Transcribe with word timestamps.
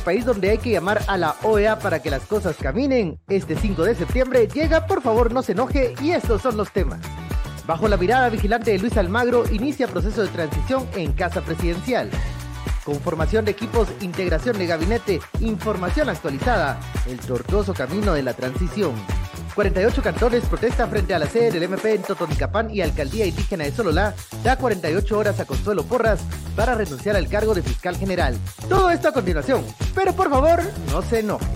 país 0.00 0.24
donde 0.24 0.50
hay 0.50 0.58
que 0.58 0.70
llamar 0.70 1.02
a 1.06 1.16
la 1.16 1.36
OEA 1.42 1.78
para 1.78 2.00
que 2.00 2.10
las 2.10 2.22
cosas 2.22 2.56
caminen, 2.56 3.20
este 3.28 3.56
5 3.56 3.84
de 3.84 3.94
septiembre 3.94 4.48
llega, 4.48 4.86
por 4.86 5.02
favor 5.02 5.32
no 5.32 5.42
se 5.42 5.52
enoje, 5.52 5.94
y 6.00 6.10
estos 6.10 6.42
son 6.42 6.56
los 6.56 6.72
temas. 6.72 7.00
Bajo 7.66 7.88
la 7.88 7.96
mirada 7.96 8.28
vigilante 8.28 8.72
de 8.72 8.78
Luis 8.78 8.96
Almagro, 8.96 9.44
inicia 9.50 9.88
proceso 9.88 10.22
de 10.22 10.28
transición 10.28 10.86
en 10.96 11.12
Casa 11.12 11.40
Presidencial. 11.40 12.10
Conformación 12.84 13.44
de 13.44 13.52
equipos, 13.52 13.88
integración 14.00 14.58
de 14.58 14.66
gabinete, 14.66 15.20
información 15.40 16.10
actualizada, 16.10 16.78
el 17.06 17.18
tortuoso 17.18 17.72
camino 17.72 18.12
de 18.12 18.22
la 18.22 18.34
transición. 18.34 18.92
48 19.54 20.02
cantones 20.02 20.44
protesta 20.46 20.86
frente 20.88 21.14
a 21.14 21.18
la 21.18 21.26
sede 21.26 21.52
del 21.52 21.62
MP 21.62 21.94
en 21.94 22.02
Totonicapán 22.02 22.70
y 22.70 22.80
Alcaldía 22.80 23.24
Indígena 23.24 23.64
de 23.64 23.72
Sololá 23.72 24.14
da 24.42 24.56
48 24.56 25.16
horas 25.16 25.38
a 25.38 25.44
Consuelo 25.44 25.84
Porras 25.84 26.20
para 26.56 26.74
renunciar 26.74 27.14
al 27.14 27.28
cargo 27.28 27.54
de 27.54 27.62
fiscal 27.62 27.96
general. 27.96 28.36
Todo 28.68 28.90
esto 28.90 29.08
a 29.08 29.12
continuación, 29.12 29.64
pero 29.94 30.12
por 30.12 30.28
favor, 30.28 30.60
no 30.90 31.02
se 31.02 31.20
enoje. 31.20 31.46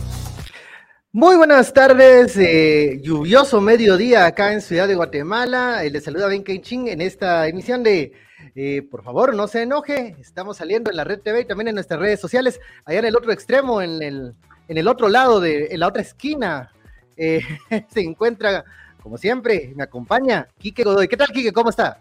Muy 1.10 1.36
buenas 1.36 1.72
tardes, 1.72 2.36
eh, 2.36 3.00
lluvioso 3.02 3.60
mediodía 3.60 4.26
acá 4.26 4.52
en 4.52 4.60
Ciudad 4.60 4.86
de 4.86 4.94
Guatemala. 4.94 5.82
Eh, 5.82 5.90
les 5.90 6.04
saluda 6.04 6.28
Ben 6.28 6.44
Ching 6.44 6.86
en 6.88 7.00
esta 7.00 7.48
emisión 7.48 7.82
de 7.82 8.12
eh, 8.54 8.82
por 8.82 9.02
favor, 9.02 9.34
no 9.34 9.48
se 9.48 9.62
enoje. 9.62 10.16
Estamos 10.20 10.58
saliendo 10.58 10.90
en 10.90 10.96
la 10.96 11.04
red 11.04 11.20
TV 11.20 11.40
y 11.40 11.44
también 11.44 11.68
en 11.68 11.74
nuestras 11.74 11.98
redes 11.98 12.20
sociales. 12.20 12.60
Allá 12.84 13.00
en 13.00 13.06
el 13.06 13.16
otro 13.16 13.32
extremo, 13.32 13.82
en 13.82 14.02
el, 14.02 14.34
en 14.68 14.78
el 14.78 14.86
otro 14.86 15.08
lado, 15.08 15.40
de, 15.40 15.68
en 15.70 15.80
la 15.80 15.88
otra 15.88 16.02
esquina, 16.02 16.72
eh, 17.18 17.42
se 17.92 18.00
encuentra, 18.00 18.64
como 19.02 19.18
siempre, 19.18 19.72
me 19.76 19.82
acompaña 19.82 20.48
Quique 20.58 20.84
Godoy. 20.84 21.08
¿Qué 21.08 21.16
tal, 21.16 21.28
Quique? 21.28 21.52
¿Cómo 21.52 21.70
está? 21.70 21.98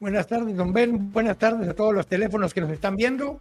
Buenas 0.00 0.26
tardes, 0.26 0.56
don 0.56 0.72
Ben. 0.72 1.12
Buenas 1.12 1.38
tardes 1.38 1.68
a 1.68 1.74
todos 1.74 1.94
los 1.94 2.06
teléfonos 2.06 2.52
que 2.52 2.60
nos 2.60 2.70
están 2.70 2.96
viendo. 2.96 3.38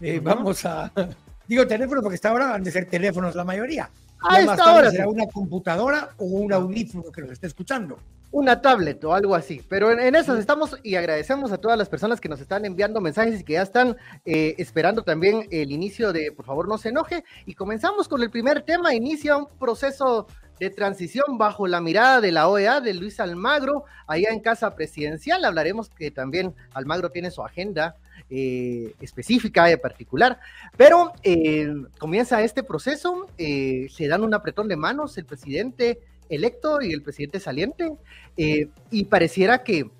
Eh, 0.00 0.20
vamos 0.22 0.64
a. 0.66 0.92
Digo 1.48 1.66
teléfonos 1.66 2.02
porque 2.02 2.16
hasta 2.16 2.28
ahora 2.28 2.54
han 2.54 2.62
de 2.62 2.70
ser 2.70 2.86
teléfonos 2.86 3.34
la 3.34 3.44
mayoría. 3.44 3.90
A 4.28 4.40
esta 4.40 4.74
hora. 4.74 4.90
Será 4.90 5.08
una 5.08 5.26
computadora 5.26 6.10
o 6.18 6.24
un 6.24 6.52
audífono 6.52 7.10
que 7.10 7.22
nos 7.22 7.32
esté 7.32 7.46
escuchando. 7.46 7.98
Una 8.30 8.60
tablet 8.60 9.02
o 9.04 9.14
algo 9.14 9.34
así. 9.34 9.62
Pero 9.68 9.90
en, 9.90 10.14
eso 10.14 10.36
estamos 10.36 10.78
y 10.82 10.94
agradecemos 10.94 11.50
a 11.50 11.58
todas 11.58 11.76
las 11.76 11.88
personas 11.88 12.20
que 12.20 12.28
nos 12.28 12.40
están 12.40 12.64
enviando 12.64 13.00
mensajes 13.00 13.40
y 13.40 13.44
que 13.44 13.54
ya 13.54 13.62
están 13.62 13.96
eh, 14.24 14.54
esperando 14.58 15.02
también 15.02 15.48
el 15.50 15.72
inicio 15.72 16.12
de 16.12 16.30
Por 16.32 16.44
favor 16.44 16.68
no 16.68 16.78
se 16.78 16.90
enoje. 16.90 17.24
Y 17.46 17.54
comenzamos 17.54 18.08
con 18.08 18.22
el 18.22 18.30
primer 18.30 18.62
tema. 18.62 18.94
Inicia 18.94 19.36
un 19.36 19.46
proceso 19.58 20.26
de 20.62 20.70
transición 20.70 21.38
bajo 21.38 21.66
la 21.66 21.80
mirada 21.80 22.20
de 22.20 22.30
la 22.30 22.46
OEA 22.46 22.80
de 22.80 22.94
Luis 22.94 23.18
Almagro, 23.18 23.84
allá 24.06 24.28
en 24.30 24.38
Casa 24.38 24.76
Presidencial. 24.76 25.44
Hablaremos 25.44 25.90
que 25.90 26.12
también 26.12 26.54
Almagro 26.72 27.10
tiene 27.10 27.32
su 27.32 27.42
agenda 27.42 27.96
eh, 28.30 28.94
específica 29.00 29.68
y 29.72 29.76
particular, 29.76 30.38
pero 30.76 31.14
eh, 31.24 31.68
comienza 31.98 32.40
este 32.42 32.62
proceso, 32.62 33.26
eh, 33.38 33.88
se 33.90 34.06
dan 34.06 34.22
un 34.22 34.34
apretón 34.34 34.68
de 34.68 34.76
manos 34.76 35.18
el 35.18 35.24
presidente 35.24 35.98
electo 36.28 36.80
y 36.80 36.92
el 36.92 37.02
presidente 37.02 37.40
saliente, 37.40 37.92
y 38.36 39.04
pareciera 39.06 39.64
que 39.64 39.90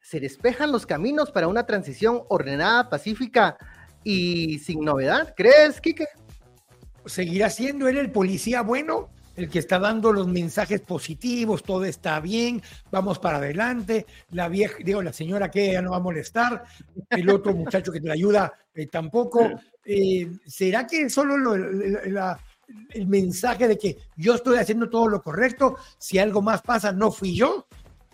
se 0.00 0.18
despejan 0.18 0.72
los 0.72 0.86
caminos 0.86 1.30
para 1.30 1.46
una 1.46 1.66
transición 1.66 2.22
ordenada, 2.28 2.88
pacífica 2.88 3.58
y 4.02 4.58
sin 4.60 4.80
novedad. 4.80 5.34
¿Crees, 5.36 5.80
Quique? 5.80 6.06
¿Seguirá 7.04 7.50
siendo 7.50 7.86
él 7.86 7.98
el 7.98 8.10
policía 8.10 8.62
bueno? 8.62 9.10
El 9.36 9.48
que 9.48 9.58
está 9.58 9.78
dando 9.78 10.12
los 10.12 10.28
mensajes 10.28 10.80
positivos, 10.80 11.62
todo 11.62 11.84
está 11.84 12.20
bien, 12.20 12.62
vamos 12.90 13.18
para 13.18 13.38
adelante, 13.38 14.06
la 14.30 14.48
vieja, 14.48 14.76
digo, 14.84 15.02
la 15.02 15.12
señora 15.12 15.50
que 15.50 15.72
ya 15.72 15.82
no 15.82 15.92
va 15.92 15.96
a 15.96 16.00
molestar, 16.00 16.64
el 17.10 17.28
otro 17.30 17.52
muchacho 17.54 17.92
que 17.92 18.00
te 18.00 18.10
ayuda 18.10 18.52
eh, 18.74 18.86
tampoco. 18.86 19.50
Eh, 19.84 20.30
¿Será 20.46 20.86
que 20.86 21.10
solo 21.10 21.54
el 21.54 23.06
mensaje 23.06 23.68
de 23.68 23.78
que 23.78 23.98
yo 24.16 24.34
estoy 24.34 24.58
haciendo 24.58 24.88
todo 24.88 25.08
lo 25.08 25.22
correcto, 25.22 25.76
si 25.98 26.18
algo 26.18 26.40
más 26.40 26.62
pasa, 26.62 26.92
no 26.92 27.10
fui 27.10 27.34
yo? 27.34 27.66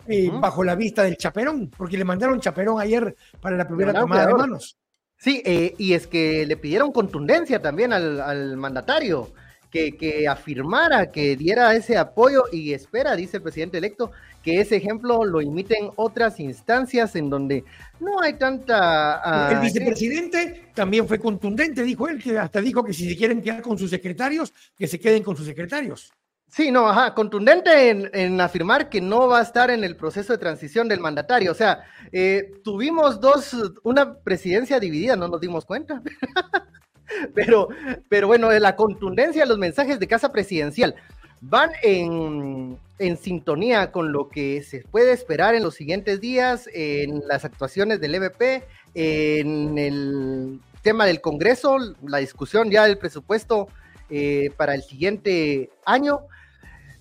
Eh, 0.07 0.31
bajo 0.33 0.63
la 0.63 0.73
vista 0.73 1.03
del 1.03 1.15
chaperón, 1.15 1.69
porque 1.69 1.95
le 1.95 2.03
mandaron 2.03 2.41
chaperón 2.41 2.81
ayer 2.81 3.15
para 3.39 3.55
la 3.55 3.67
primera 3.67 3.93
tomada 3.93 4.25
de 4.25 4.33
manos. 4.33 4.77
Sí, 5.15 5.43
y 5.77 5.93
es 5.93 6.07
que 6.07 6.47
le 6.47 6.57
pidieron 6.57 6.91
contundencia 6.91 7.61
también 7.61 7.93
al, 7.93 8.19
al 8.19 8.57
mandatario 8.57 9.31
que, 9.71 10.27
afirmara, 10.27 11.11
que 11.11 11.35
diera 11.35 11.73
ese 11.73 11.97
apoyo 11.97 12.43
y 12.51 12.73
espera, 12.73 13.15
dice 13.15 13.37
el 13.37 13.43
presidente 13.43 13.77
electo, 13.77 14.11
que 14.43 14.59
ese 14.59 14.75
ejemplo 14.75 15.23
lo 15.23 15.41
imiten 15.41 15.89
otras 15.95 16.39
instancias 16.39 17.15
en 17.15 17.29
donde 17.29 17.63
no 17.99 18.21
hay 18.21 18.33
tanta... 18.33 19.21
el 19.49 19.57
ah, 19.57 19.59
vicepresidente 19.61 20.71
también 20.73 21.07
fue 21.07 21.19
contundente, 21.19 21.83
dijo 21.83 22.07
él, 22.07 22.21
que 22.21 22.37
hasta 22.37 22.59
dijo 22.59 22.83
que 22.83 22.93
si 22.93 23.09
se 23.09 23.15
quieren 23.15 23.41
quedar 23.41 23.61
con 23.61 23.77
sus 23.77 23.89
secretarios, 23.89 24.53
que 24.77 24.87
se 24.87 24.99
queden 24.99 25.23
con 25.23 25.37
sus 25.37 25.45
secretarios. 25.45 26.11
Sí, 26.47 26.69
no, 26.69 26.89
ajá, 26.89 27.13
contundente 27.13 28.11
en, 28.11 28.41
afirmar 28.41 28.89
que 28.89 28.99
no 28.99 29.29
va 29.29 29.39
a 29.39 29.43
estar 29.43 29.71
en 29.71 29.85
el 29.85 29.95
proceso 29.95 30.33
de 30.33 30.37
transición 30.37 30.89
del 30.89 30.99
mandatario. 30.99 31.49
O 31.49 31.55
sea, 31.55 31.85
eh, 32.11 32.51
tuvimos 32.61 33.21
dos, 33.21 33.55
una 33.83 34.15
presidencia 34.15 34.77
dividida, 34.77 35.15
no 35.15 35.29
nos 35.29 35.39
dimos 35.39 35.63
cuenta. 35.63 36.01
pero, 37.33 37.69
pero 38.09 38.27
bueno, 38.27 38.51
la 38.51 38.75
contundencia 38.75 39.43
de 39.43 39.47
los 39.47 39.57
mensajes 39.57 39.99
de 39.99 40.07
Casa 40.07 40.31
Presidencial 40.31 40.95
van 41.41 41.71
en, 41.81 42.77
sintonía 43.19 43.91
con 43.91 44.11
lo 44.11 44.29
que 44.29 44.61
se 44.61 44.81
puede 44.81 45.11
esperar 45.11 45.55
en 45.55 45.63
los 45.63 45.73
siguientes 45.73 46.21
días, 46.21 46.69
en 46.71 47.23
las 47.27 47.45
actuaciones 47.45 47.99
del 47.99 48.13
EVP, 48.13 48.63
en 48.93 49.77
el 49.79 50.59
tema 50.83 51.07
del 51.07 51.19
Congreso, 51.19 51.77
la 52.05 52.19
discusión 52.19 52.69
ya 52.69 52.85
del 52.85 52.99
presupuesto 52.99 53.67
eh, 54.11 54.51
para 54.55 54.75
el 54.75 54.83
siguiente 54.83 55.71
año. 55.83 56.19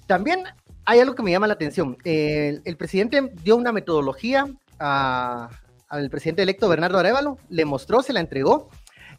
También 0.06 0.44
hay 0.87 1.00
algo 1.00 1.15
que 1.15 1.22
me 1.22 1.32
llama 1.32 1.47
la 1.47 1.54
atención. 1.54 1.98
el 2.04 2.77
presidente 2.78 3.31
dio 3.42 3.56
una 3.56 3.72
metodología 3.72 4.47
al 4.78 6.09
presidente 6.10 6.42
electo 6.42 6.69
Bernardo 6.69 6.98
Arevalo, 6.98 7.37
le 7.50 7.66
mostró, 7.66 8.03
se 8.03 8.15
la 8.15 8.21
entregó, 8.21 8.71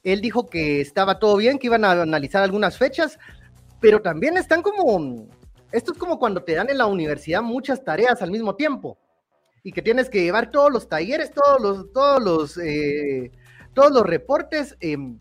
él 0.04 0.22
dijo 0.22 0.48
que 0.48 0.82
estaba 0.82 1.20
todo 1.20 1.38
bien, 1.38 1.60
que 1.60 1.68
iban 1.68 1.86
a 1.86 1.92
analizar 1.92 2.44
algunas 2.44 2.78
fechas, 2.78 3.20
pero 3.80 4.02
también 4.02 4.38
están 4.38 4.62
como, 4.62 5.28
esto 5.72 5.94
es 5.94 5.98
como 5.98 6.20
cuando 6.20 6.44
te 6.44 6.54
dan 6.54 6.70
en 6.70 6.78
la 6.78 6.86
universidad 6.86 7.42
muchas 7.42 7.84
tareas 7.84 8.22
al 8.22 8.32
mismo 8.32 8.56
tiempo 8.56 8.98
y 9.64 9.72
que 9.72 9.82
tienes 9.82 10.10
que 10.10 10.24
llevar 10.24 10.52
todos 10.52 10.72
los 10.72 10.88
talleres, 10.88 11.32
todos 11.32 11.62
los, 11.62 11.92
todos 11.92 12.22
los, 12.22 12.58
eh, 12.58 13.32
todos 13.74 13.92
los 13.92 14.04
reportes. 14.04 14.76
Em, 14.80 15.20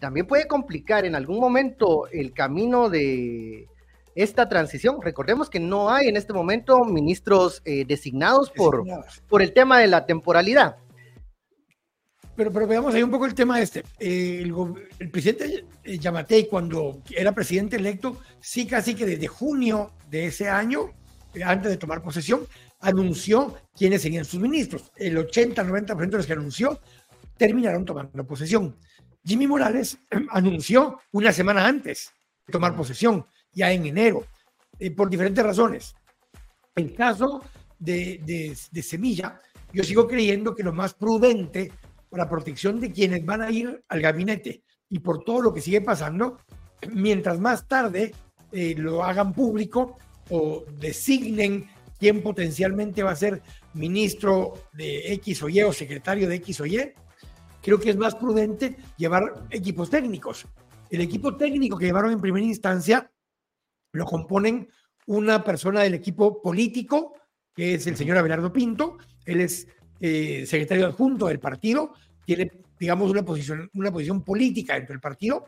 también 0.00 0.26
puede 0.26 0.46
complicar 0.46 1.04
en 1.04 1.14
algún 1.14 1.38
momento 1.38 2.08
el 2.08 2.32
camino 2.32 2.88
de 2.88 3.68
esta 4.14 4.48
transición. 4.48 5.00
Recordemos 5.00 5.48
que 5.48 5.60
no 5.60 5.90
hay 5.90 6.08
en 6.08 6.16
este 6.16 6.32
momento 6.32 6.84
ministros 6.84 7.62
eh, 7.64 7.84
designados, 7.86 8.50
por, 8.50 8.84
por 9.28 9.42
el 9.42 9.52
tema 9.52 9.78
de 9.78 9.86
la 9.86 10.06
temporalidad. 10.06 10.76
Pero, 12.42 12.52
pero 12.52 12.66
veamos 12.66 12.92
ahí 12.92 13.04
un 13.04 13.10
poco 13.12 13.26
el 13.26 13.36
tema 13.36 13.60
este. 13.60 13.84
Eh, 14.00 14.42
el, 14.98 15.10
presidente 15.12 15.64
eh, 15.84 15.96
Yamatei, 15.96 16.48
cuando 16.48 17.00
era 17.16 17.30
presidente 17.30 17.76
electo, 17.76 18.18
sí 18.40 18.66
casi 18.66 18.96
que 18.96 19.06
desde 19.06 19.28
junio 19.28 19.92
de 20.10 20.26
ese 20.26 20.48
año, 20.48 20.90
eh, 21.34 21.44
antes 21.44 21.70
de 21.70 21.76
tomar 21.76 22.02
posesión, 22.02 22.44
anunció 22.80 23.54
quiénes 23.76 24.02
serían 24.02 24.24
sus 24.24 24.40
ministros. 24.40 24.90
El 24.96 25.18
80-90% 25.18 26.10
de 26.10 26.16
los 26.16 26.26
que 26.26 26.32
anunció 26.32 26.80
terminaron 27.36 27.84
tomando 27.84 28.26
posesión. 28.26 28.76
Jimmy 29.24 29.46
Morales 29.46 29.98
anunció 30.30 30.98
una 31.12 31.32
semana 31.32 31.64
antes 31.64 32.10
de 32.44 32.50
tomar 32.50 32.74
posesión, 32.74 33.24
ya 33.52 33.70
en 33.70 33.86
enero, 33.86 34.26
por 34.96 35.08
diferentes 35.08 35.44
razones. 35.44 35.94
En 36.74 36.88
caso 36.88 37.44
de, 37.78 38.20
de, 38.24 38.58
de 38.72 38.82
Semilla, 38.82 39.40
yo 39.72 39.84
sigo 39.84 40.08
creyendo 40.08 40.56
que 40.56 40.64
lo 40.64 40.72
más 40.72 40.92
prudente 40.92 41.70
por 42.12 42.18
la 42.18 42.28
protección 42.28 42.78
de 42.78 42.92
quienes 42.92 43.24
van 43.24 43.40
a 43.40 43.50
ir 43.50 43.82
al 43.88 44.02
gabinete 44.02 44.62
y 44.90 44.98
por 44.98 45.24
todo 45.24 45.40
lo 45.40 45.54
que 45.54 45.62
sigue 45.62 45.80
pasando, 45.80 46.36
mientras 46.92 47.40
más 47.40 47.66
tarde 47.66 48.12
eh, 48.52 48.74
lo 48.76 49.02
hagan 49.02 49.32
público 49.32 49.96
o 50.28 50.62
designen 50.78 51.70
quién 51.98 52.22
potencialmente 52.22 53.02
va 53.02 53.12
a 53.12 53.16
ser 53.16 53.40
ministro 53.72 54.52
de 54.74 55.10
X 55.14 55.42
o 55.42 55.48
Y 55.48 55.62
o 55.62 55.72
secretario 55.72 56.28
de 56.28 56.34
X 56.34 56.60
o 56.60 56.66
Y, 56.66 56.92
creo 57.62 57.80
que 57.80 57.88
es 57.88 57.96
más 57.96 58.14
prudente 58.14 58.76
llevar 58.98 59.46
equipos 59.48 59.88
técnicos. 59.88 60.46
El 60.90 61.00
equipo 61.00 61.34
técnico 61.34 61.78
que 61.78 61.86
llevaron 61.86 62.12
en 62.12 62.20
primera 62.20 62.44
instancia 62.44 63.10
lo 63.94 64.04
componen 64.04 64.68
una 65.06 65.42
persona 65.42 65.80
del 65.80 65.94
equipo 65.94 66.42
político, 66.42 67.14
que 67.54 67.76
es 67.76 67.86
el 67.86 67.96
señor 67.96 68.18
Abelardo 68.18 68.52
Pinto, 68.52 68.98
él 69.24 69.40
es 69.40 69.66
eh, 70.04 70.44
secretario 70.46 70.88
adjunto 70.88 71.28
del 71.28 71.38
partido, 71.38 71.94
tiene, 72.24 72.50
digamos, 72.78 73.08
una 73.08 73.24
posición, 73.24 73.70
una 73.74 73.92
posición 73.92 74.24
política 74.24 74.74
dentro 74.74 74.94
del 74.94 75.00
partido. 75.00 75.44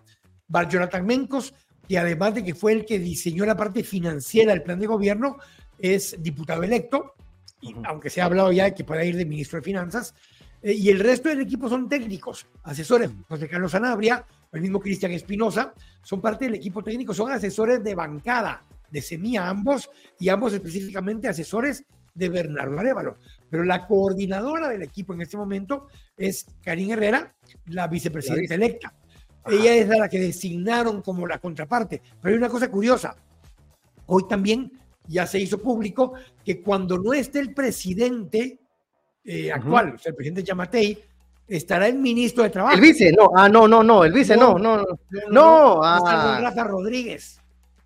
Va 0.55 0.69
Jonathan 0.69 1.05
Mencos, 1.05 1.53
que 1.89 1.99
además 1.99 2.37
de 2.37 2.45
que 2.45 2.55
fue 2.55 2.73
el 2.73 2.85
que 2.85 3.01
diseñó 3.01 3.45
la 3.45 3.57
parte 3.57 3.83
financiera 3.83 4.53
del 4.53 4.63
plan 4.63 4.79
de 4.79 4.87
gobierno, 4.87 5.39
es 5.77 6.23
diputado 6.23 6.63
electo, 6.63 7.15
y 7.61 7.75
aunque 7.85 8.11
se 8.11 8.21
ha 8.21 8.27
hablado 8.27 8.53
ya 8.53 8.67
de 8.67 8.75
que 8.75 8.85
pueda 8.85 9.05
ir 9.05 9.17
de 9.17 9.27
ministro 9.27 9.59
de 9.59 9.65
Finanzas. 9.65 10.15
Eh, 10.63 10.75
y 10.75 10.89
el 10.89 11.01
resto 11.01 11.29
del 11.29 11.41
equipo 11.41 11.69
son 11.69 11.89
técnicos, 11.89 12.47
asesores. 12.63 13.11
José 13.29 13.49
Carlos 13.49 13.73
Sanabria, 13.73 14.25
el 14.53 14.61
mismo 14.61 14.79
Cristian 14.79 15.11
Espinosa, 15.11 15.75
son 16.01 16.21
parte 16.21 16.45
del 16.45 16.55
equipo 16.55 16.81
técnico, 16.81 17.13
son 17.13 17.33
asesores 17.33 17.83
de 17.83 17.97
bancada, 17.97 18.63
de 18.89 19.03
Semilla 19.03 19.49
ambos, 19.49 19.91
y 20.21 20.29
ambos 20.29 20.53
específicamente 20.53 21.27
asesores 21.27 21.85
de 22.15 22.29
Bernardo 22.29 22.79
Arevalo. 22.79 23.19
Pero 23.51 23.65
la 23.65 23.87
coordinadora 23.87 24.69
del 24.69 24.83
equipo 24.83 25.13
en 25.13 25.23
este 25.23 25.37
momento 25.37 25.89
es 26.17 26.47
Karin 26.63 26.93
Herrera, 26.93 27.35
la 27.67 27.89
vicepresidenta 27.89 28.55
electa. 28.55 28.95
Ella 29.47 29.75
es 29.75 29.89
la 29.89 30.09
que 30.09 30.21
designaron 30.21 31.03
como 31.03 31.27
la 31.27 31.39
contraparte. 31.39 32.01
Pero 32.21 32.33
hay 32.33 32.39
una 32.39 32.49
cosa 32.49 32.71
curiosa. 32.71 33.15
Hoy 34.07 34.27
también 34.29 34.73
ya 35.07 35.27
se 35.27 35.39
hizo 35.39 35.59
público 35.61 36.15
que 36.45 36.63
cuando 36.63 36.99
no 36.99 37.13
esté 37.13 37.41
el 37.41 37.53
presidente 37.53 38.61
eh, 39.25 39.53
actual, 39.53 39.95
o 39.95 39.99
sea, 39.99 40.11
el 40.11 40.17
presidente 40.17 40.43
Yamatei, 40.43 40.99
estará 41.47 41.89
el 41.89 41.99
ministro 41.99 42.43
de 42.43 42.51
Trabajo. 42.51 42.75
El 42.75 42.81
vice, 42.81 43.13
no, 43.13 43.31
ah, 43.37 43.49
no, 43.49 43.69
no, 43.69 43.83
no, 43.83 44.05
el 44.05 44.13
vice, 44.13 44.37
no, 44.37 44.59
no, 44.59 44.79
no, 44.79 44.87
no, 45.31 45.81
ah. 45.83 46.39
Rafa 46.41 46.65
Rodríguez. 46.65 47.39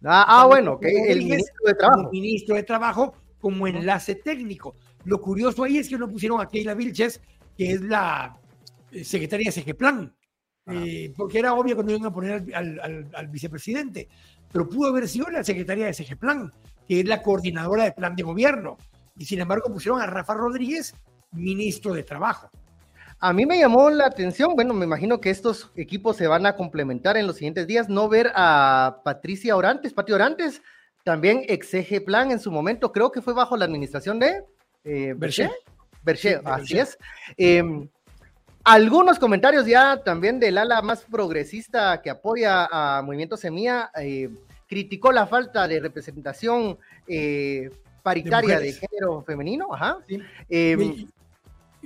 Ah, 0.05 0.25
ah 0.29 0.47
bueno, 0.47 0.79
el 0.81 1.19
ministro 1.19 1.67
de 1.67 1.75
Trabajo. 1.75 2.03
El 2.03 2.11
ministro 2.11 2.55
de 2.55 2.63
Trabajo 2.63 3.15
como 3.41 3.67
enlace 3.67 4.17
técnico. 4.17 4.77
Lo 5.05 5.21
curioso 5.21 5.65
ahí 5.65 5.79
es 5.79 5.89
que 5.89 5.99
no 5.99 6.09
pusieron 6.09 6.41
a 6.41 6.49
Keila 6.49 6.75
Vilches, 6.75 7.21
que 7.57 7.73
es 7.73 7.81
la 7.83 8.39
eh, 8.91 9.05
secretaria 9.05 9.51
de 9.51 9.75
Plan, 9.75 10.15
eh, 10.67 11.13
porque 11.17 11.39
era 11.39 11.55
obvio 11.55 11.75
cuando 11.75 11.93
iban 11.93 12.07
a 12.07 12.13
poner 12.13 12.45
al, 12.55 13.09
al, 13.15 13.29
vicepresidente, 13.29 14.09
pero 14.53 14.69
pudo 14.69 14.89
haber 14.89 15.09
sido 15.09 15.29
la 15.29 15.43
secretaria 15.43 15.87
de 15.87 16.17
Plan, 16.17 16.53
que 16.87 17.01
es 17.01 17.07
la 17.07 17.23
coordinadora 17.23 17.85
de 17.85 17.93
plan 17.93 18.15
de 18.15 18.23
gobierno, 18.23 18.77
y 19.17 19.25
sin 19.25 19.41
embargo 19.41 19.73
pusieron 19.73 20.01
a 20.01 20.07
Rafa 20.07 20.35
Rodríguez, 20.35 20.95
ministro 21.33 21.95
de 21.95 22.03
Trabajo. 22.03 22.51
A 23.21 23.33
mí 23.33 23.47
me 23.47 23.59
llamó 23.59 23.91
la 23.91 24.07
atención, 24.07 24.55
bueno, 24.55 24.75
me 24.75 24.85
imagino 24.85 25.21
que 25.21 25.31
estos 25.31 25.73
equipos 25.75 26.17
se 26.17 26.29
van 26.29 26.47
a 26.47 26.55
complementar 26.55 27.17
en 27.17 27.27
los 27.27 27.37
siguientes 27.37 27.67
días, 27.67 27.89
no 27.89 28.09
ver 28.09 28.31
a 28.35 29.01
Patricia 29.05 29.57
Orantes, 29.57 29.93
Pati 29.93 30.13
Orantes, 30.13 30.63
también 31.09 31.43
ex 31.49 31.75
Plan 32.05 32.31
en 32.33 32.39
su 32.39 32.53
momento, 32.53 32.93
creo 32.93 33.11
que 33.11 33.23
fue 33.23 33.33
bajo 33.33 33.57
la 33.57 33.65
administración 33.65 34.19
de 34.19 34.45
eh, 34.85 35.15
Berché. 35.17 35.49
Berché, 36.05 36.39
así 36.45 36.79
es. 36.79 36.99
Em, 37.39 37.89
algunos 38.63 39.19
comentarios 39.19 39.65
ya 39.65 40.03
también 40.05 40.39
del 40.39 40.59
ala 40.59 40.83
más 40.83 41.05
progresista 41.11 42.03
que 42.03 42.11
apoya 42.11 42.69
a 42.71 43.01
Movimiento 43.01 43.39
Semilla, 43.39 43.91
eh, 43.99 44.29
criticó 44.69 45.11
la 45.11 45.27
falta 45.27 45.67
de 45.67 45.81
representación 45.81 46.77
eh, 47.07 47.71
paritaria 48.03 48.61
de, 48.61 48.75
género 48.75 49.23
femenino, 49.23 49.73
ajá. 49.73 49.97
Em, 50.51 51.09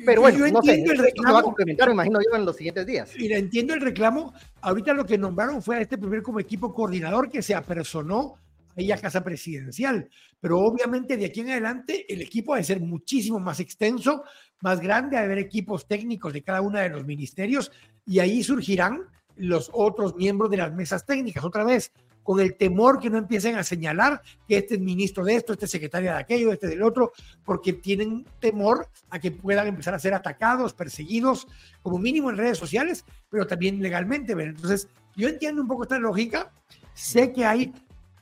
pero 0.05 0.23
bueno, 0.23 0.37
yo 0.37 0.53
no 0.53 0.63
sé, 0.63 0.83
el 0.83 0.99
reclamo, 0.99 1.35
va 1.35 1.39
a 1.39 1.45
complementar, 1.45 1.87
me 1.87 1.95
imagino 1.95 2.19
yo, 2.19 2.37
en 2.37 2.45
los 2.45 2.57
siguientes 2.57 2.85
días. 2.87 3.13
Mira, 3.17 3.37
entiendo 3.37 3.73
el 3.73 3.83
reclamo. 3.83 4.35
Ahorita 4.63 4.93
lo 4.95 5.07
que 5.07 5.17
nombraron 5.17 5.63
fue 5.63 5.77
a 5.77 5.81
este 5.81 5.97
primer 5.97 6.23
como 6.23 6.41
equipo 6.41 6.75
coordinador 6.75 7.31
que 7.31 7.41
se 7.41 7.55
apersonó 7.55 8.42
ahí 8.77 8.93
a 8.93 8.99
Casa 8.99 9.23
Presidencial. 9.23 10.09
Pero 10.41 10.61
obviamente 10.61 11.17
de 11.17 11.27
aquí 11.27 11.41
en 11.41 11.51
adelante 11.51 12.13
el 12.13 12.23
equipo 12.23 12.55
debe 12.55 12.65
ser 12.65 12.81
muchísimo 12.81 13.39
más 13.39 13.61
extenso, 13.61 14.25
más 14.61 14.81
grande, 14.81 15.17
a 15.17 15.23
haber 15.23 15.39
equipos 15.39 15.87
técnicos 15.87 16.33
de 16.33 16.43
cada 16.43 16.61
uno 16.61 16.79
de 16.79 16.89
los 16.89 17.05
ministerios 17.05 17.73
y 18.07 18.19
ahí 18.19 18.43
surgirán 18.43 19.03
los 19.37 19.71
otros 19.73 20.17
miembros 20.17 20.51
de 20.51 20.59
las 20.59 20.73
mesas 20.73 21.07
técnicas. 21.07 21.45
Otra 21.45 21.65
vez, 21.65 21.93
con 22.23 22.41
el 22.41 22.57
temor 22.57 23.01
que 23.01 23.11
no 23.11 23.19
empiecen 23.19 23.57
a 23.57 23.65
señalar 23.65 24.23
que 24.47 24.59
este 24.59 24.75
es 24.75 24.81
ministro 24.81 25.25
de 25.25 25.37
esto, 25.37 25.53
este 25.53 25.65
es 25.65 25.71
secretario 25.71 26.13
de 26.13 26.19
aquello, 26.19 26.53
este 26.53 26.69
del 26.69 26.83
otro, 26.83 27.13
porque 27.45 27.73
tienen 27.73 28.25
temor 28.39 28.89
a 29.11 29.19
que 29.19 29.31
puedan 29.31 29.67
empezar 29.67 29.95
a 29.95 29.99
ser 29.99 30.15
atacados, 30.15 30.75
perseguidos, 30.75 31.49
como 31.83 31.99
mínimo 31.99 32.31
en 32.31 32.37
redes 32.37 32.59
sociales, 32.59 33.05
pero 33.29 33.47
también 33.47 33.83
legalmente. 33.83 34.33
Entonces, 34.33 34.89
yo 35.17 35.29
entiendo 35.29 35.63
un 35.63 35.69
poco 35.69 35.83
esta 35.83 35.99
lógica, 35.99 36.53
sé 36.95 37.33
que 37.33 37.45
hay 37.45 37.73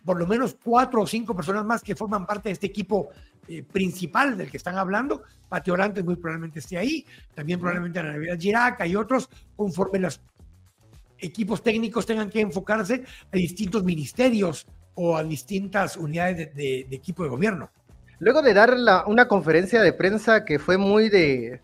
por 0.05 0.19
lo 0.19 0.27
menos 0.27 0.57
cuatro 0.63 1.03
o 1.03 1.07
cinco 1.07 1.35
personas 1.35 1.65
más 1.65 1.83
que 1.83 1.95
forman 1.95 2.27
parte 2.27 2.49
de 2.49 2.55
este 2.55 2.67
equipo 2.67 3.11
eh, 3.49 3.63
principal 3.63 4.37
del 4.37 4.51
que 4.51 4.57
están 4.57 4.79
hablando. 4.79 5.23
Patio 5.49 5.75
Orantes 5.75 6.05
muy 6.05 6.17
probablemente 6.17 6.61
esté 6.61 6.79
ahí, 6.79 7.05
también 7.35 7.59
probablemente 7.59 7.99
Ana 7.99 8.13
Navidad 8.13 8.39
Girac 8.39 8.87
y 8.87 8.97
otros, 8.97 9.29
conforme 9.57 9.99
las 9.99 10.21
equipos 11.19 11.63
técnicos 11.63 12.07
tengan 12.07 12.31
que 12.31 12.41
enfocarse 12.41 13.05
a 13.33 13.37
distintos 13.37 13.85
ministerios 13.85 14.67
o 14.95 15.17
a 15.17 15.25
distintas 15.25 15.97
unidades 15.97 16.55
de, 16.55 16.81
equipo 16.91 17.23
de 17.23 17.29
gobierno. 17.29 17.71
Luego 18.19 18.43
de 18.43 18.53
dar 18.53 18.77
una 19.07 19.29
conferencia 19.29 19.81
de 19.81 19.93
prensa 19.93 20.45
que 20.45 20.59
fue 20.59 20.77
muy 20.77 21.09
de, 21.09 21.61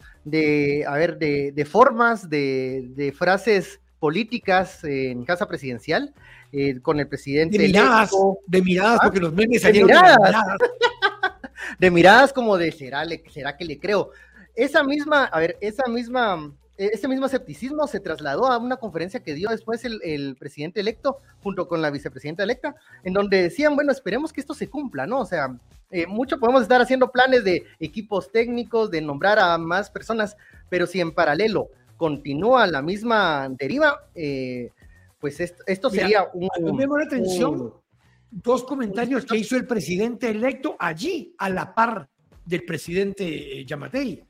a 0.86 0.94
ver, 0.94 1.18
de, 1.18 1.68
formas, 1.70 2.30
de, 2.30 3.14
frases 3.16 3.80
políticas 3.98 4.84
en 4.84 5.24
casa 5.24 5.46
presidencial, 5.46 6.14
eh, 6.52 6.80
con 6.80 7.00
el 7.00 7.08
presidente. 7.08 7.58
De 7.58 7.66
miradas, 7.66 8.10
de 8.46 8.62
miradas, 8.62 9.00
porque 9.02 9.20
los 9.20 9.32
memes 9.32 9.62
salieron 9.62 9.88
de 9.88 9.94
miradas. 9.94 10.44
De 11.80 11.90
miradas, 11.90 12.32
como 12.32 12.56
de, 12.56 12.70
¿será, 12.70 13.04
¿será 13.28 13.56
que 13.56 13.64
le 13.64 13.78
creo? 13.78 14.10
Esa 14.54 14.84
misma, 14.84 15.24
a 15.24 15.40
ver, 15.40 15.58
esa 15.60 15.82
misma 15.88 16.52
ese 16.76 17.08
mismo 17.08 17.26
escepticismo 17.26 17.86
se 17.86 18.00
trasladó 18.00 18.46
a 18.46 18.58
una 18.58 18.76
conferencia 18.76 19.20
que 19.20 19.34
dio 19.34 19.48
después 19.48 19.84
el, 19.84 20.36
presidente 20.38 20.80
electo 20.80 21.18
junto 21.42 21.68
con 21.68 21.80
la 21.80 21.90
vicepresidenta 21.90 22.42
electa, 22.42 22.76
en 23.02 23.14
donde 23.14 23.42
decían, 23.42 23.74
bueno, 23.74 23.92
esperemos 23.92 24.32
que 24.32 24.40
esto 24.40 24.54
se 24.54 24.68
cumpla, 24.68 25.06
¿no? 25.06 25.20
O 25.20 25.26
sea, 25.26 25.56
eh, 25.90 26.06
mucho 26.06 26.38
podemos 26.38 26.62
estar 26.62 26.80
haciendo 26.80 27.10
planes 27.10 27.44
de 27.44 27.64
equipos 27.80 28.30
técnicos, 28.30 28.90
de 28.90 29.00
nombrar 29.00 29.38
a 29.38 29.56
más 29.56 29.90
personas, 29.90 30.36
pero 30.68 30.86
si 30.86 31.00
en 31.00 31.12
paralelo 31.12 31.68
continúa 31.96 32.66
la 32.66 32.82
misma 32.82 33.48
deriva, 33.58 34.08
eh, 34.14 34.70
pues 35.18 35.40
esto, 35.40 35.90
sería 35.90 36.28
un... 36.34 36.48
Me 36.76 36.86
la 36.86 37.04
atención 37.04 37.72
dos 38.30 38.64
comentarios 38.64 39.24
que 39.24 39.38
hizo 39.38 39.56
el 39.56 39.66
presidente 39.66 40.28
electo 40.28 40.76
allí, 40.78 41.34
a 41.38 41.48
la 41.48 41.74
par 41.74 42.08
del 42.44 42.64
presidente 42.64 43.64
Yamatei 43.64 44.26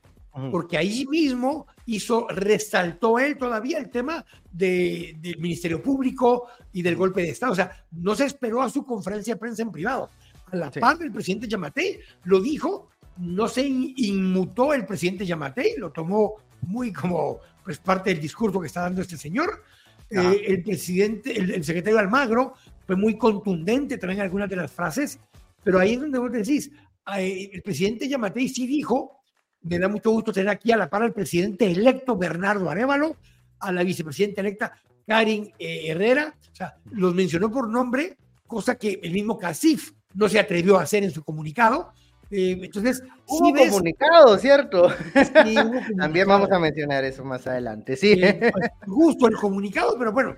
porque 0.51 0.77
ahí 0.77 1.05
mismo 1.07 1.67
hizo, 1.85 2.27
resaltó 2.29 3.17
él 3.19 3.37
todavía 3.37 3.79
el 3.79 3.89
tema 3.89 4.23
del 4.51 5.37
Ministerio 5.39 5.81
Público 5.81 6.47
y 6.71 6.81
del 6.81 6.95
golpe 6.95 7.21
de 7.21 7.29
Estado. 7.29 7.53
O 7.53 7.55
sea, 7.55 7.85
no 7.91 8.15
se 8.15 8.25
esperó 8.25 8.61
a 8.61 8.69
su 8.69 8.85
conferencia 8.85 9.33
de 9.33 9.39
prensa 9.39 9.63
en 9.63 9.71
privado. 9.71 10.09
A 10.51 10.55
la 10.55 10.71
par 10.71 10.97
del 10.97 11.11
presidente 11.11 11.47
Yamatei 11.47 11.99
lo 12.23 12.39
dijo, 12.39 12.89
no 13.17 13.47
se 13.47 13.65
inmutó 13.67 14.73
el 14.73 14.85
presidente 14.85 15.25
Yamatei, 15.25 15.75
lo 15.77 15.91
tomó 15.91 16.35
muy 16.61 16.93
como 16.93 17.39
pues, 17.67 17.79
parte 17.79 18.11
del 18.11 18.21
discurso 18.21 18.61
que 18.61 18.67
está 18.67 18.83
dando 18.83 19.01
este 19.01 19.17
señor. 19.17 19.61
Eh, 20.09 20.45
el 20.47 20.63
presidente, 20.63 21.37
el, 21.37 21.65
secretario 21.65 21.99
Almagro 21.99 22.53
fue 22.85 22.95
muy 22.95 23.17
contundente 23.17 23.97
también 23.97 24.19
en 24.19 24.23
algunas 24.23 24.49
de 24.49 24.55
las 24.55 24.71
frases, 24.71 25.19
pero 25.65 25.77
ahí 25.77 25.95
es 25.95 25.99
donde 25.99 26.17
vos 26.17 26.31
decís, 26.31 26.71
eh, 27.17 27.49
el 27.51 27.61
presidente 27.61 28.07
Yamatei 28.07 28.47
sí 28.47 28.65
dijo 28.65 29.17
me 29.63 29.79
da 29.79 29.89
mucho 29.89 30.11
gusto 30.11 30.31
tener 30.31 30.47
aquí 30.47 30.71
a 30.71 30.77
la 30.77 30.89
par 30.89 31.03
al 31.03 31.11
presidente 31.11 31.69
electo 31.69 32.15
Bernardo 32.15 32.69
Arevalo, 32.69 33.17
a 33.59 33.73
la 33.73 33.83
vicepresidenta 33.83 34.39
electa 34.39 34.71
Karin 35.05 35.51
eh, 35.59 35.87
Herrera. 35.87 36.33
O 36.53 36.55
sea, 36.55 36.77
los 36.91 37.13
mencionó 37.13 37.51
por 37.51 37.67
nombre, 37.67 38.15
cosa 38.45 38.75
que 38.75 39.01
el 39.03 39.11
mismo 39.11 39.37
Casif 39.37 39.91
no 40.13 40.29
se 40.29 40.39
atrevió 40.39 40.77
a 40.77 40.83
hacer 40.83 41.03
en 41.03 41.11
su 41.11 41.21
comunicado. 41.21 41.91
Eh, 42.29 42.59
entonces, 42.61 43.03
hubo 43.27 43.53
comunicado, 43.55 44.37
¿cierto? 44.37 44.89
También 45.97 46.27
vamos 46.27 46.51
a 46.51 46.59
mencionar 46.59 47.03
eso 47.05 47.23
más 47.23 47.47
adelante, 47.47 47.95
sí. 47.95 48.13
Eh, 48.21 48.51
justo 48.85 49.19
pues, 49.21 49.33
el 49.33 49.39
comunicado, 49.39 49.97
pero 49.97 50.11
bueno, 50.11 50.35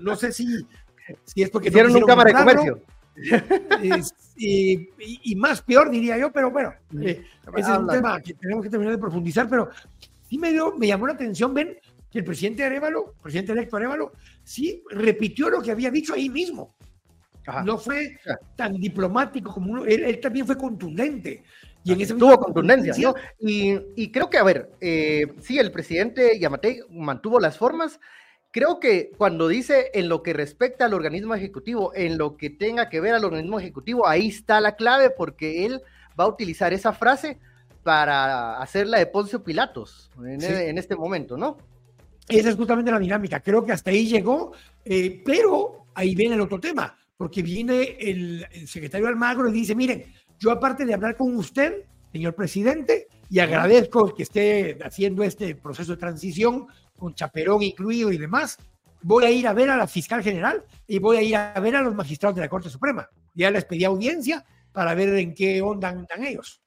no 0.00 0.16
sé 0.16 0.32
si, 0.32 0.66
si 1.24 1.42
es 1.42 1.50
porque... 1.50 1.68
Hicieron 1.68 1.94
un 1.94 2.02
cámara 2.02 2.30
de 2.30 2.44
comercio 2.44 2.82
y, 4.36 5.36
más 5.36 5.62
peor, 5.62 5.90
diría 5.90 6.18
yo, 6.18 6.32
pero 6.32 6.50
bueno, 6.50 6.72
eh, 7.00 7.24
ese 7.56 7.72
es 7.72 7.78
un 7.78 7.88
tema 7.88 8.20
que 8.20 8.34
tenemos 8.34 8.62
que 8.62 8.70
terminar 8.70 8.94
de 8.94 9.00
profundizar, 9.00 9.48
pero 9.48 9.70
sí 10.28 10.38
me, 10.38 10.52
dio, 10.52 10.76
me 10.76 10.86
llamó 10.86 11.06
la 11.06 11.14
atención, 11.14 11.54
ven, 11.54 11.78
que 12.10 12.18
el 12.18 12.24
presidente 12.24 12.64
Arevalo, 12.64 13.14
presidente 13.22 13.52
electo 13.52 13.76
Arevalo, 13.76 14.12
sí 14.42 14.82
repitió 14.90 15.50
lo 15.50 15.62
que 15.62 15.70
había 15.70 15.90
dicho 15.90 16.14
ahí 16.14 16.28
mismo. 16.28 16.74
No 17.64 17.78
fue 17.78 18.18
tan 18.56 18.74
diplomático 18.74 19.52
como 19.52 19.72
uno, 19.72 19.84
él, 19.84 20.18
también 20.20 20.46
fue 20.46 20.56
contundente. 20.56 21.44
Y 21.82 21.92
en 21.92 22.00
ese 22.00 22.14
tuvo 22.14 22.38
contundencia, 22.38 22.94
¿no? 22.98 23.14
Y, 23.38 24.10
creo 24.10 24.30
que, 24.30 24.38
a 24.38 24.42
ver, 24.42 24.70
eh, 24.80 25.34
sí, 25.40 25.58
el 25.58 25.70
presidente 25.70 26.38
Yamatei 26.38 26.80
mantuvo 26.90 27.38
las 27.38 27.58
formas, 27.58 28.00
creo 28.50 28.80
que 28.80 29.10
cuando 29.18 29.48
dice 29.48 29.90
en 29.92 30.08
lo 30.08 30.22
que 30.22 30.32
respecta 30.32 30.86
al 30.86 30.94
organismo 30.94 31.34
ejecutivo, 31.34 31.92
en 31.94 32.16
lo 32.16 32.36
que 32.36 32.50
tenga 32.50 32.88
que 32.88 33.00
ver 33.00 33.14
al 33.14 33.24
organismo 33.24 33.58
ejecutivo, 33.58 34.06
ahí 34.06 34.28
está 34.28 34.60
la 34.60 34.76
clave 34.76 35.10
porque 35.10 35.66
él 35.66 35.82
va 36.18 36.24
a 36.24 36.28
utilizar 36.28 36.72
esa 36.72 36.92
frase 36.92 37.38
para 37.82 38.58
hacerla 38.60 38.98
de 38.98 39.06
Poncio 39.06 39.44
Pilatos 39.44 40.10
en, 40.24 40.42
e, 40.42 40.70
este 40.78 40.96
momento, 40.96 41.36
¿no? 41.36 41.58
Esa 42.28 42.48
es 42.48 42.56
justamente 42.56 42.90
la 42.90 42.98
dinámica. 42.98 43.40
Creo 43.40 43.64
que 43.66 43.72
hasta 43.72 43.90
ahí 43.90 44.06
llegó, 44.06 44.52
eh, 44.84 45.22
pero 45.24 45.86
ahí 45.94 46.14
viene 46.14 46.36
el 46.36 46.40
otro 46.40 46.58
tema, 46.58 46.96
porque 47.16 47.42
viene 47.42 47.96
el, 48.00 48.46
secretario 48.66 49.08
Almagro 49.08 49.48
y 49.48 49.52
dice, 49.52 49.74
miren, 49.74 50.04
yo 50.38 50.50
aparte 50.50 50.84
de 50.84 50.94
hablar 50.94 51.16
con 51.16 51.36
usted, 51.36 51.84
señor 52.12 52.34
presidente, 52.34 53.08
y 53.30 53.38
agradezco 53.38 54.14
que 54.14 54.22
esté 54.22 54.78
haciendo 54.84 55.22
este 55.22 55.54
proceso 55.54 55.92
de 55.92 55.98
transición 55.98 56.66
con 56.98 57.14
Chaperón 57.14 57.62
incluido 57.62 58.12
y 58.12 58.18
demás. 58.18 58.58
Voy 59.02 59.24
a 59.24 59.30
ir 59.30 59.46
a 59.46 59.52
ver 59.52 59.70
a 59.70 59.76
la 59.76 59.86
fiscal 59.86 60.22
general 60.22 60.64
y 60.86 60.98
voy 60.98 61.16
a 61.16 61.22
ir 61.22 61.36
a 61.36 61.60
ver 61.60 61.76
a 61.76 61.82
los 61.82 61.94
magistrados 61.94 62.36
de 62.36 62.42
la 62.42 62.48
Corte 62.48 62.70
Suprema. 62.70 63.08
Ya 63.34 63.50
les 63.50 63.64
pedí 63.64 63.84
audiencia 63.84 64.44
para 64.72 64.94
ver 64.94 65.14
en 65.14 65.34
qué 65.34 65.60
onda 65.62 65.88
andan 65.90 66.24
ellos. 66.24 66.60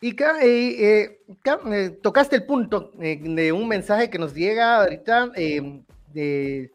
Y 0.00 0.10
eh, 0.10 1.18
eh, 1.32 1.98
tocaste 2.02 2.36
el 2.36 2.46
punto 2.46 2.92
eh, 3.00 3.18
de 3.20 3.52
un 3.52 3.66
mensaje 3.66 4.10
que 4.10 4.18
nos 4.18 4.34
llega 4.34 4.82
ahorita 4.82 5.30
de 6.12 6.70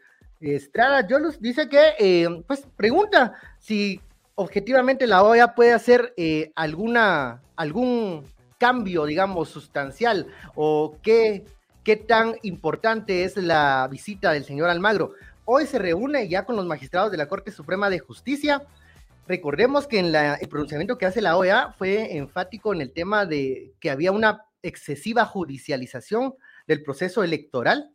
Estrada 0.52 1.08
Yolus. 1.08 1.40
Dice 1.40 1.70
que, 1.70 2.44
pues, 2.48 2.68
pregunta 2.76 3.34
si 3.60 4.02
objetivamente 4.36 5.08
la 5.08 5.24
OEA 5.24 5.56
puede 5.56 5.74
hacer 5.74 6.14
alguna, 6.56 7.42
algún 7.56 8.26
cambio, 8.58 9.06
digamos, 9.06 9.50
sustancial 9.50 10.28
o 10.56 10.98
qué, 11.02 11.46
qué 11.84 11.96
tan 11.96 12.36
importante 12.44 13.24
es 13.24 13.38
la 13.38 13.88
visita 13.90 14.32
del 14.32 14.46
señor 14.46 14.70
Almagro. 14.70 15.14
Hoy 15.46 15.66
se 15.66 15.80
reúne 15.80 16.28
ya 16.28 16.46
con 16.46 16.56
los 16.56 16.66
magistrados 16.66 17.12
de 17.12 17.18
la 17.18 17.28
Corte 17.28 17.52
Suprema 17.52 17.90
de 17.90 18.00
Justicia 18.00 18.64
Recordemos 19.28 19.88
que 19.88 20.00
en 20.00 20.14
el 20.14 20.50
pronunciamiento 20.50 20.98
que 20.98 21.06
hace 21.06 21.22
la 21.22 21.38
OEA 21.38 21.74
fue 21.78 22.18
enfático 22.18 22.74
en 22.74 22.82
el 22.82 22.92
tema 22.92 23.26
de 23.26 23.74
que 23.80 23.90
había 23.90 24.12
una 24.12 24.46
excesiva 24.62 25.26
judicialización 25.26 26.36
del 26.68 26.84
proceso 26.84 27.24
electoral. 27.24 27.90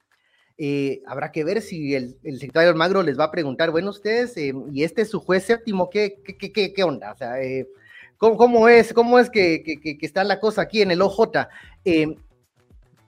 Eh, 0.61 1.03
habrá 1.07 1.31
que 1.31 1.45
ver 1.45 1.63
si 1.63 1.95
el, 1.95 2.17
secretario 2.37 2.71
Almagro 2.71 3.05
les 3.05 3.17
va 3.17 3.25
a 3.25 3.31
preguntar, 3.31 3.71
bueno, 3.71 3.91
ustedes, 3.91 4.37
eh, 4.37 4.53
y 4.73 4.83
este 4.83 5.03
es 5.03 5.11
su 5.11 5.21
juez 5.21 5.45
séptimo, 5.45 5.89
¿qué, 5.89 6.21
qué, 6.25 6.53
qué, 6.53 6.73
qué 6.73 6.83
onda? 6.83 7.13
O 7.13 7.17
sea, 7.17 7.41
eh, 7.41 7.69
¿cómo, 8.17 8.69
es, 8.69 8.93
cómo 8.93 9.21
es 9.21 9.31
que, 9.31 9.63
que, 9.63 9.97
está 10.01 10.25
la 10.25 10.41
cosa 10.41 10.63
aquí 10.63 10.83
en 10.83 10.91
el 10.91 11.01
OJ? 11.01 11.29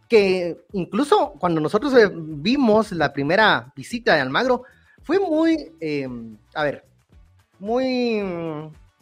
que 0.09 0.57
incluso 0.73 1.35
cuando 1.39 1.61
nosotros 1.61 1.93
vimos 2.15 2.91
la 2.91 3.13
primera 3.13 3.73
visita 3.77 4.15
de 4.15 4.21
Almagro, 4.21 4.63
fue 5.03 5.19
muy, 5.19 5.73
a 6.55 6.65
ver, 6.65 6.85
muy 7.59 8.21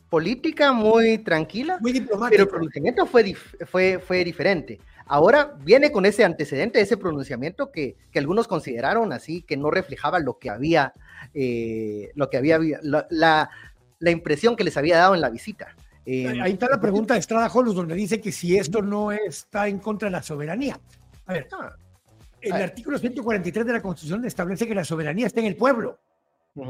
política, 0.09 0.73
muy 0.73 1.19
tranquila. 1.19 1.78
Muy 1.81 1.93
diplomática. 1.93 2.31
Pero 2.31 2.43
el 2.45 2.49
pronunciamiento 2.49 3.07
fue, 3.07 3.35
fue, 3.67 3.99
fue 3.99 4.25
diferente. 4.25 4.81
Ahora 5.09 5.57
viene 5.65 5.91
con 5.91 6.07
ese 6.07 6.25
antecedente, 6.25 6.81
ese 6.81 6.97
pronunciamiento 6.97 7.71
que, 7.73 7.97
que 8.11 8.19
algunos 8.19 8.47
consideraron 8.47 9.12
así, 9.12 9.43
que 9.43 9.57
no 9.57 9.71
reflejaba 9.71 10.19
lo 10.19 10.38
que 10.38 10.50
había, 10.50 10.93
eh, 11.35 12.11
lo 12.15 12.31
que 12.31 12.37
había, 12.37 12.59
la, 12.83 13.07
la, 13.99 14.11
impresión 14.11 14.55
que 14.55 14.65
les 14.65 14.77
había 14.77 14.99
dado 14.99 15.15
en 15.15 15.21
la 15.21 15.31
visita. 15.31 15.75
Eh, 16.05 16.41
Ahí 16.43 16.53
está 16.53 16.69
la 16.69 16.81
pregunta 16.81 17.15
de 17.15 17.21
Estrada 17.21 17.50
Holus, 17.53 17.75
donde 17.75 17.95
dice 17.95 18.21
que 18.21 18.33
si 18.33 18.57
esto 18.57 18.83
no 18.83 19.12
está 19.12 19.69
en 19.69 19.79
contra 19.79 20.07
de 20.07 20.12
la 20.12 20.23
soberanía. 20.23 20.79
A 21.27 21.33
ver, 21.33 21.49
ah, 21.53 21.75
el 22.41 22.53
artículo 22.53 22.99
143 22.99 23.67
de 23.67 23.73
la 23.73 23.83
Constitución 23.83 24.25
establece 24.25 24.67
que 24.67 24.75
la 24.75 24.85
soberanía 24.85 25.27
está 25.27 25.41
en 25.41 25.47
el 25.47 25.57
pueblo 25.57 25.99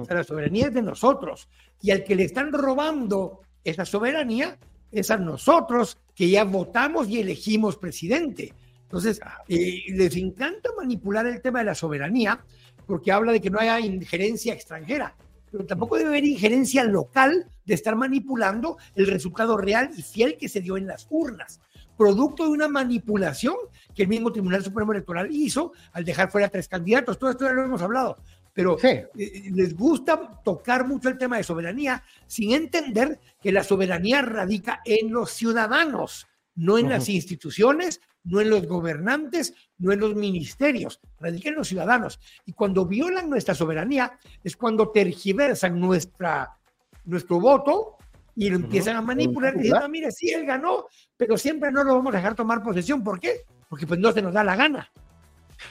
la 0.09 0.25
soberanía 0.25 0.69
es 0.69 0.75
de 0.75 0.83
nosotros. 0.83 1.49
Y 1.81 1.91
al 1.91 2.05
que 2.05 2.17
le 2.17 2.25
están 2.25 2.53
robando 2.53 3.41
esa 3.65 3.85
soberanía 3.85 4.57
es 4.93 5.11
a 5.11 5.17
nosotros 5.17 5.99
que 6.15 6.29
ya 6.31 6.45
votamos 6.45 7.09
y 7.09 7.21
elegimos 7.21 7.77
presidente. 7.77 8.55
Entonces, 8.83 9.21
eh, 9.49 9.83
les 9.91 10.17
encanta 10.17 10.71
manipular 10.77 11.27
el 11.27 11.41
tema 11.43 11.59
de 11.61 11.67
la 11.67 11.75
soberanía 11.75 12.41
porque 12.87 13.13
habla 13.13 13.33
de 13.33 13.41
que 13.41 13.51
no 13.51 13.59
haya 13.59 13.79
injerencia 13.81 14.55
extranjera, 14.55 15.15
pero 15.51 15.67
tampoco 15.67 15.97
debe 15.97 16.09
haber 16.09 16.25
injerencia 16.25 16.85
local 16.85 17.47
de 17.67 17.75
estar 17.75 17.97
manipulando 17.97 18.79
el 18.95 19.07
resultado 19.07 19.59
real 19.59 19.91
y 19.95 20.03
fiel 20.03 20.39
que 20.39 20.49
se 20.49 20.63
dio 20.63 20.79
en 20.79 20.87
las 20.87 21.07
urnas, 21.11 21.61
producto 21.99 22.45
de 22.45 22.51
una 22.51 22.69
manipulación 22.69 23.57
que 23.95 24.05
el 24.05 24.09
mismo 24.09 24.33
Tribunal 24.33 24.65
Supremo 24.65 24.93
Electoral 24.93 25.29
hizo 25.31 25.73
al 25.93 26.05
dejar 26.05 26.31
fuera 26.31 26.47
a 26.47 26.51
tres 26.51 26.67
candidatos. 26.67 27.19
Todo 27.19 27.31
esto 27.31 27.45
ya 27.45 27.53
lo 27.53 27.65
hemos 27.65 27.83
hablado 27.83 28.17
pero 28.59 28.77
eh, 28.83 29.09
les 29.55 29.77
gusta 29.77 30.43
tocar 30.43 30.85
mucho 30.85 31.09
el 31.09 31.17
tema 31.17 31.37
de 31.37 31.45
soberanía 31.45 32.03
sin 32.27 32.51
entender 32.51 33.21
que 33.41 33.53
la 33.53 33.63
soberanía 33.63 34.21
radica 34.21 34.81
en 34.85 35.13
los 35.13 35.31
ciudadanos, 35.31 36.27
no 36.57 36.77
en 36.77 36.89
las 36.89 37.09
instituciones, 37.09 38.01
no 38.25 38.41
en 38.41 38.51
los 38.51 38.67
gobernantes, 38.67 39.55
no 39.79 39.93
en 39.93 40.01
los 40.01 40.17
ministerios, 40.17 40.99
radica 41.21 41.51
en 41.51 41.55
los 41.55 41.69
ciudadanos. 41.69 42.19
Y 42.47 42.53
cuando 42.53 42.85
violan 42.85 43.31
nuestra 43.31 43.55
soberanía 43.55 44.19
es 44.43 44.57
cuando 44.57 44.91
tergiversan 44.91 45.79
nuestra, 45.79 46.59
nuestro 47.05 47.39
voto 47.39 47.97
y 48.35 48.51
lo 48.51 48.57
empiezan 48.57 48.97
a 48.97 49.03
manipular 49.03 49.55
y 49.55 49.61
dicen, 49.61 49.79
ah, 49.81 49.87
mire, 49.87 50.11
sí, 50.11 50.31
él 50.31 50.45
ganó, 50.45 50.89
pero 51.17 51.39
siempre 51.39 51.71
no 51.71 51.85
lo 51.85 51.95
vamos 51.95 52.13
a 52.13 52.17
dejar 52.17 52.35
tomar 52.35 52.61
posesión. 52.65 53.05
¿Por 53.05 53.21
qué? 53.21 53.43
Porque 53.69 53.87
pues 53.87 54.01
no 54.01 54.11
se 54.11 54.21
nos 54.21 54.33
da 54.33 54.43
la 54.43 54.57
gana. 54.57 54.91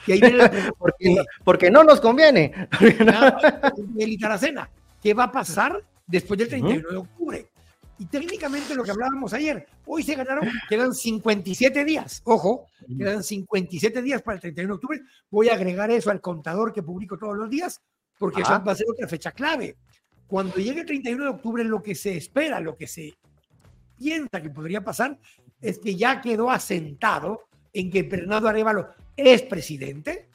Y 0.06 0.12
ahí 0.12 0.20
viene 0.20 0.50
porque, 1.44 1.70
no, 1.70 1.84
nos 1.84 2.00
conviene. 2.00 2.52
El 3.98 4.12
Itaracena, 4.12 4.68
¿qué 5.02 5.14
va 5.14 5.24
a 5.24 5.32
pasar 5.32 5.82
después 6.06 6.38
del 6.38 6.48
31 6.48 6.88
de 6.88 6.96
octubre? 6.96 7.46
Y 8.00 8.06
técnicamente 8.06 8.76
lo 8.76 8.84
que 8.84 8.92
hablábamos 8.92 9.32
ayer, 9.32 9.66
hoy 9.84 10.04
se 10.04 10.14
ganaron, 10.14 10.48
quedan 10.68 10.94
57 10.94 11.84
días, 11.84 12.22
ojo, 12.24 12.66
quedan 12.96 13.24
57 13.24 14.02
días 14.02 14.22
para 14.22 14.36
el 14.36 14.40
31 14.40 14.68
de 14.68 14.74
octubre. 14.74 15.00
Voy 15.30 15.48
a 15.48 15.54
agregar 15.54 15.90
eso 15.90 16.10
al 16.10 16.20
contador 16.20 16.72
que 16.72 16.84
publico 16.84 17.18
todos 17.18 17.36
los 17.36 17.50
días, 17.50 17.80
porque 18.16 18.42
eso 18.42 18.62
va 18.64 18.72
a 18.72 18.76
ser 18.76 18.86
otra 18.88 19.08
fecha 19.08 19.32
clave. 19.32 19.76
Cuando 20.28 20.56
llegue 20.56 20.80
el 20.80 20.86
31 20.86 21.24
de 21.24 21.30
octubre, 21.30 21.64
lo 21.64 21.82
que 21.82 21.96
se 21.96 22.16
espera, 22.16 22.60
lo 22.60 22.76
que 22.76 22.86
se 22.86 23.14
piensa 23.96 24.40
que 24.40 24.50
podría 24.50 24.84
pasar, 24.84 25.18
es 25.60 25.78
que 25.80 25.96
ya 25.96 26.20
quedó 26.20 26.50
asentado 26.50 27.48
en 27.72 27.90
que 27.90 28.04
Bernardo 28.04 28.48
Arevalo 28.48 28.88
es 29.18 29.42
presidente, 29.42 30.28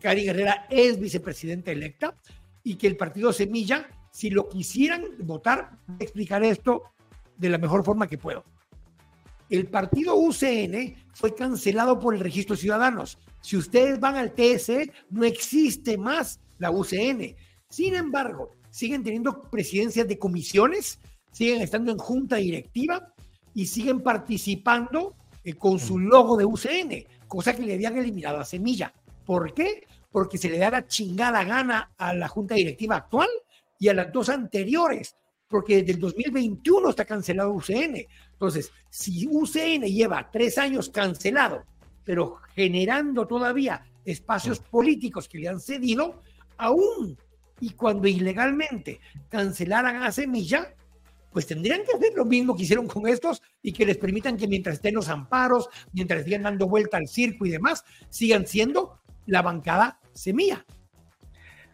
Cari 0.00 0.24
Guerrera 0.24 0.66
es 0.68 1.00
vicepresidenta 1.00 1.70
electa 1.70 2.14
y 2.62 2.74
que 2.74 2.86
el 2.86 2.96
partido 2.96 3.32
Semilla, 3.32 3.88
si 4.10 4.28
lo 4.28 4.48
quisieran 4.48 5.04
votar, 5.20 5.78
explicar 5.98 6.44
esto 6.44 6.82
de 7.38 7.48
la 7.48 7.58
mejor 7.58 7.82
forma 7.82 8.06
que 8.06 8.18
puedo. 8.18 8.44
El 9.48 9.68
partido 9.68 10.16
UCN 10.16 10.94
fue 11.14 11.34
cancelado 11.34 11.98
por 11.98 12.14
el 12.14 12.20
registro 12.20 12.54
de 12.54 12.62
ciudadanos. 12.62 13.18
Si 13.40 13.56
ustedes 13.56 13.98
van 13.98 14.16
al 14.16 14.32
TSE, 14.32 14.92
no 15.08 15.24
existe 15.24 15.96
más 15.96 16.40
la 16.58 16.70
UCN. 16.70 17.34
Sin 17.68 17.94
embargo, 17.94 18.50
siguen 18.68 19.02
teniendo 19.02 19.42
presidencias 19.50 20.06
de 20.06 20.18
comisiones, 20.18 21.00
siguen 21.32 21.62
estando 21.62 21.90
en 21.90 21.98
junta 21.98 22.36
directiva 22.36 23.14
y 23.54 23.66
siguen 23.66 24.02
participando 24.02 25.16
eh, 25.42 25.54
con 25.54 25.78
su 25.78 25.98
logo 25.98 26.36
de 26.36 26.44
UCN 26.44 27.06
cosa 27.30 27.54
que 27.54 27.62
le 27.62 27.74
habían 27.74 27.96
eliminado 27.96 28.40
a 28.40 28.44
Semilla. 28.44 28.92
¿Por 29.24 29.54
qué? 29.54 29.86
Porque 30.10 30.36
se 30.36 30.50
le 30.50 30.58
da 30.58 30.70
la 30.70 30.86
chingada 30.86 31.44
gana 31.44 31.92
a 31.96 32.12
la 32.12 32.26
junta 32.26 32.56
directiva 32.56 32.96
actual 32.96 33.28
y 33.78 33.88
a 33.88 33.94
las 33.94 34.12
dos 34.12 34.28
anteriores, 34.28 35.16
porque 35.48 35.76
desde 35.76 35.92
el 35.92 36.00
2021 36.00 36.90
está 36.90 37.04
cancelado 37.04 37.52
UCN. 37.52 38.04
Entonces, 38.32 38.72
si 38.90 39.28
UCN 39.28 39.84
lleva 39.84 40.28
tres 40.30 40.58
años 40.58 40.90
cancelado, 40.90 41.62
pero 42.04 42.38
generando 42.52 43.26
todavía 43.28 43.86
espacios 44.04 44.58
políticos 44.58 45.28
que 45.28 45.38
le 45.38 45.48
han 45.48 45.60
cedido, 45.60 46.22
aún 46.58 47.16
y 47.60 47.70
cuando 47.70 48.08
ilegalmente 48.08 49.00
cancelaran 49.28 50.02
a 50.02 50.10
Semilla, 50.10 50.74
pues 51.32 51.46
tendrían 51.46 51.82
que 51.84 51.96
hacer 51.96 52.12
lo 52.14 52.24
mismo 52.24 52.56
que 52.56 52.62
hicieron 52.62 52.86
con 52.86 53.06
estos 53.06 53.42
y 53.62 53.72
que 53.72 53.86
les 53.86 53.96
permitan 53.96 54.36
que 54.36 54.48
mientras 54.48 54.76
estén 54.76 54.94
los 54.94 55.08
amparos, 55.08 55.68
mientras 55.92 56.24
sigan 56.24 56.42
dando 56.42 56.68
vuelta 56.68 56.96
al 56.96 57.08
circo 57.08 57.46
y 57.46 57.50
demás, 57.50 57.84
sigan 58.08 58.46
siendo 58.46 59.00
la 59.26 59.42
bancada 59.42 60.00
semilla. 60.12 60.64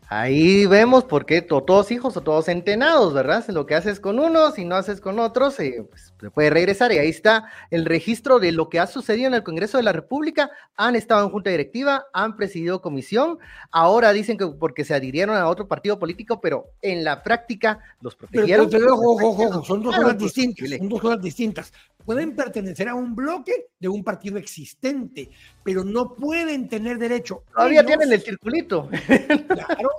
Ahí 0.08 0.66
vemos 0.66 1.04
por 1.04 1.26
qué 1.26 1.42
todos 1.42 1.90
hijos 1.90 2.16
o 2.16 2.20
todos 2.20 2.48
entenados, 2.48 3.12
¿verdad? 3.12 3.44
Lo 3.48 3.66
que 3.66 3.74
haces 3.74 3.98
con 3.98 4.20
unos 4.20 4.54
si 4.54 4.64
no 4.64 4.76
haces 4.76 5.00
con 5.00 5.18
otros, 5.18 5.58
eh, 5.58 5.84
pues, 5.90 6.14
se 6.20 6.30
puede 6.30 6.50
regresar. 6.50 6.92
Y 6.92 6.98
ahí 6.98 7.08
está 7.08 7.50
el 7.70 7.84
registro 7.84 8.38
de 8.38 8.52
lo 8.52 8.68
que 8.68 8.80
ha 8.80 8.86
sucedido 8.86 9.28
en 9.28 9.34
el 9.34 9.42
Congreso 9.42 9.76
de 9.76 9.84
la 9.84 9.92
República. 9.92 10.50
Han 10.76 10.96
estado 10.96 11.24
en 11.24 11.30
junta 11.30 11.50
directiva, 11.50 12.06
han 12.12 12.36
presidido 12.36 12.80
comisión. 12.80 13.38
Ahora 13.70 14.12
dicen 14.12 14.38
que 14.38 14.46
porque 14.46 14.84
se 14.84 14.94
adhirieron 14.94 15.36
a 15.36 15.48
otro 15.48 15.68
partido 15.68 15.98
político, 15.98 16.40
pero 16.40 16.66
en 16.82 17.04
la 17.04 17.22
práctica 17.22 17.80
los 18.00 18.14
protegieron. 18.14 18.70
son 19.64 19.82
dos 19.82 19.96
cosas 19.96 20.18
distintas. 20.18 20.68
Son 20.78 20.88
dos 20.88 21.00
cosas 21.00 21.20
distintas 21.20 21.72
pueden 22.06 22.36
pertenecer 22.36 22.88
a 22.88 22.94
un 22.94 23.14
bloque 23.14 23.66
de 23.78 23.88
un 23.88 24.04
partido 24.04 24.38
existente, 24.38 25.28
pero 25.64 25.84
no 25.84 26.14
pueden 26.14 26.68
tener 26.68 26.98
derecho. 26.98 27.42
Todavía 27.52 27.84
tienen 27.84 28.12
el 28.12 28.22
circulito. 28.22 28.88
Claro, 29.48 29.90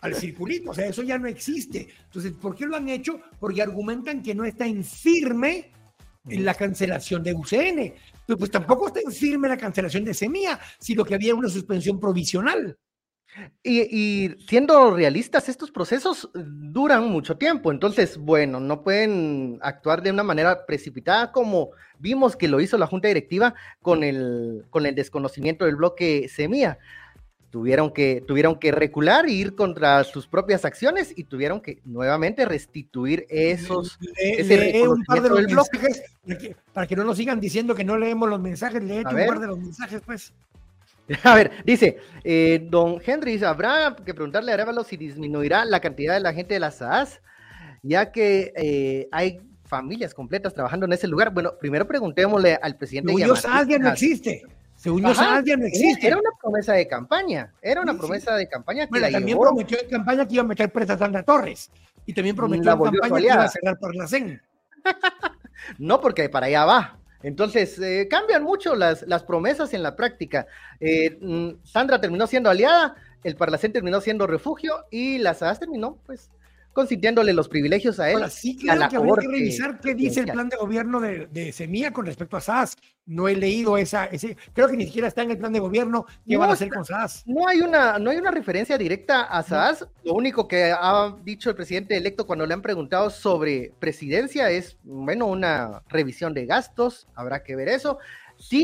al 0.00 0.14
circulito, 0.16 0.70
o 0.70 0.74
sea, 0.74 0.86
eso 0.86 1.02
ya 1.02 1.18
no 1.18 1.28
existe. 1.28 1.88
Entonces, 2.04 2.32
¿por 2.32 2.54
qué 2.54 2.66
lo 2.66 2.76
han 2.76 2.88
hecho? 2.88 3.20
Porque 3.38 3.62
argumentan 3.62 4.22
que 4.22 4.34
no 4.34 4.44
está 4.44 4.66
en 4.66 4.84
firme 4.84 5.72
en 6.28 6.44
la 6.44 6.54
cancelación 6.54 7.22
de 7.22 7.34
UCN. 7.34 7.94
Pero 8.26 8.38
pues 8.38 8.50
tampoco 8.50 8.88
está 8.88 9.00
en 9.00 9.12
firme 9.12 9.48
la 9.48 9.56
cancelación 9.56 10.04
de 10.04 10.14
Semilla, 10.14 10.58
sino 10.78 11.04
que 11.04 11.14
había 11.14 11.34
una 11.34 11.48
suspensión 11.48 11.98
provisional. 11.98 12.76
Y, 13.62 14.28
siendo 14.48 14.94
realistas, 14.94 15.48
estos 15.48 15.70
procesos 15.70 16.28
duran 16.34 17.08
mucho 17.08 17.36
tiempo, 17.36 17.70
entonces, 17.70 18.18
bueno, 18.18 18.58
no 18.58 18.82
pueden 18.82 19.58
actuar 19.62 20.02
de 20.02 20.10
una 20.10 20.24
manera 20.24 20.66
precipitada 20.66 21.30
como 21.30 21.70
vimos 21.98 22.34
que 22.34 22.48
lo 22.48 22.60
hizo 22.60 22.76
la 22.76 22.88
Junta 22.88 23.06
Directiva 23.06 23.54
con 23.82 24.02
el, 24.02 24.66
con 24.70 24.84
el 24.84 24.96
desconocimiento 24.96 25.64
del 25.64 25.76
bloque 25.76 26.28
Semilla. 26.28 26.78
Tuvieron 27.50 27.92
que, 27.92 28.22
tuvieron 28.26 28.60
que 28.60 28.70
recular 28.70 29.26
e 29.26 29.32
ir 29.32 29.56
contra 29.56 30.04
sus 30.04 30.28
propias 30.28 30.64
acciones 30.64 31.12
y 31.16 31.24
tuvieron 31.24 31.60
que 31.60 31.80
nuevamente 31.84 32.44
restituir 32.44 33.26
esos 33.28 33.98
ese 34.16 34.88
un 34.88 35.04
par 35.04 35.20
de 35.20 35.30
del 35.30 35.46
bloque. 35.48 36.54
Para 36.72 36.86
que, 36.86 36.94
no 36.94 37.02
nos 37.02 37.16
sigan 37.16 37.40
diciendo 37.40 37.74
que 37.74 37.82
no 37.82 37.98
leemos 37.98 38.28
los 38.28 38.40
mensajes, 38.40 38.82
lee 38.84 38.98
un 38.98 39.26
par 39.26 39.40
de 39.40 39.46
los 39.48 39.58
mensajes, 39.58 40.00
pues. 40.06 40.32
A 41.24 41.34
ver, 41.34 41.50
dice, 41.64 41.98
eh, 42.22 42.66
don 42.70 43.00
Henry, 43.04 43.42
habrá 43.42 43.96
que 44.04 44.14
preguntarle 44.14 44.52
a 44.52 44.54
Arevalo 44.54 44.84
si 44.84 44.96
disminuirá 44.96 45.64
la 45.64 45.80
cantidad 45.80 46.14
de 46.14 46.20
la 46.20 46.32
gente 46.32 46.54
de 46.54 46.60
la 46.60 46.70
SAS, 46.70 47.20
ya 47.82 48.12
que 48.12 48.52
eh, 48.56 49.08
hay 49.10 49.40
familias 49.64 50.14
completas 50.14 50.54
trabajando 50.54 50.86
en 50.86 50.92
ese 50.92 51.08
lugar. 51.08 51.32
Bueno, 51.32 51.54
primero 51.58 51.86
preguntémosle 51.86 52.58
al 52.60 52.76
presidente. 52.76 53.12
Según 53.12 53.36
SAS 53.36 53.66
ya 53.66 53.78
no 53.78 53.88
existe. 53.88 54.42
Según 54.80 55.02
yo, 55.02 55.12
ya 55.12 55.56
no 55.58 55.66
existe. 55.66 56.06
Era 56.06 56.16
una 56.16 56.30
promesa 56.40 56.72
de 56.72 56.88
campaña. 56.88 57.52
Era 57.60 57.82
una 57.82 57.92
promesa 57.98 58.34
de 58.34 58.48
campaña 58.48 58.86
que 58.86 58.90
bueno, 58.90 59.10
también 59.10 59.38
prometió 59.38 59.78
en 59.78 59.90
campaña 59.90 60.26
que 60.26 60.34
iba 60.34 60.42
a 60.42 60.46
meter 60.46 60.72
presa 60.72 60.94
a 60.94 60.98
Sandra 60.98 61.22
Torres. 61.22 61.70
Y 62.06 62.14
también 62.14 62.34
prometió 62.34 62.72
en 62.72 62.78
campaña 62.78 63.18
que 63.18 63.22
iba 63.22 63.44
a 63.44 63.48
cerrar 63.48 63.78
por 63.78 63.94
la 63.94 64.08
CEN. 64.08 64.40
no, 65.78 66.00
porque 66.00 66.30
para 66.30 66.46
allá 66.46 66.64
va. 66.64 66.98
Entonces, 67.22 67.78
eh, 67.78 68.08
cambian 68.08 68.42
mucho 68.42 68.74
las, 68.74 69.02
las, 69.02 69.22
promesas 69.22 69.74
en 69.74 69.82
la 69.82 69.94
práctica. 69.96 70.46
Eh, 70.80 71.18
mm, 71.20 71.62
Sandra 71.62 72.00
terminó 72.00 72.26
siendo 72.26 72.48
aliada, 72.48 72.94
el 73.22 73.36
Parlacén 73.36 73.74
terminó 73.74 74.00
siendo 74.00 74.26
refugio 74.26 74.86
y 74.90 75.18
la 75.18 75.34
SAS 75.34 75.60
terminó, 75.60 75.98
pues, 76.06 76.30
consintiéndole 76.72 77.32
los 77.32 77.48
privilegios 77.48 77.98
a 78.00 78.10
él. 78.10 78.16
Ahora 78.16 78.30
sí 78.30 78.56
claro 78.56 78.88
que 78.88 78.96
habría 78.96 79.14
que 79.16 79.28
revisar 79.28 79.80
qué 79.80 79.94
dice 79.94 80.20
el 80.20 80.26
plan 80.26 80.48
de 80.48 80.56
gobierno 80.56 81.00
de, 81.00 81.26
de, 81.26 81.52
Semilla 81.52 81.92
con 81.92 82.06
respecto 82.06 82.36
a 82.36 82.40
SAS. 82.40 82.76
No 83.06 83.28
he 83.28 83.34
leído 83.34 83.76
esa, 83.76 84.04
ese, 84.06 84.36
creo 84.52 84.68
que 84.68 84.76
ni 84.76 84.86
siquiera 84.86 85.08
está 85.08 85.22
en 85.22 85.32
el 85.32 85.38
plan 85.38 85.52
de 85.52 85.58
gobierno 85.58 86.06
qué 86.26 86.36
van 86.36 86.50
a 86.50 86.52
hacer 86.52 86.70
con 86.70 86.84
SAS. 86.84 87.24
No 87.26 87.48
hay 87.48 87.60
una, 87.60 87.98
no 87.98 88.10
hay 88.10 88.18
una 88.18 88.30
referencia 88.30 88.78
directa 88.78 89.22
a 89.22 89.42
SAS. 89.42 89.86
Lo 90.04 90.14
único 90.14 90.46
que 90.46 90.72
ha 90.72 91.16
dicho 91.24 91.50
el 91.50 91.56
presidente 91.56 91.96
electo 91.96 92.26
cuando 92.26 92.46
le 92.46 92.54
han 92.54 92.62
preguntado 92.62 93.10
sobre 93.10 93.72
presidencia 93.80 94.50
es, 94.50 94.78
bueno, 94.84 95.26
una 95.26 95.82
revisión 95.88 96.34
de 96.34 96.46
gastos, 96.46 97.08
habrá 97.14 97.42
que 97.42 97.56
ver 97.56 97.68
eso. 97.68 97.98
Sí, 98.38 98.62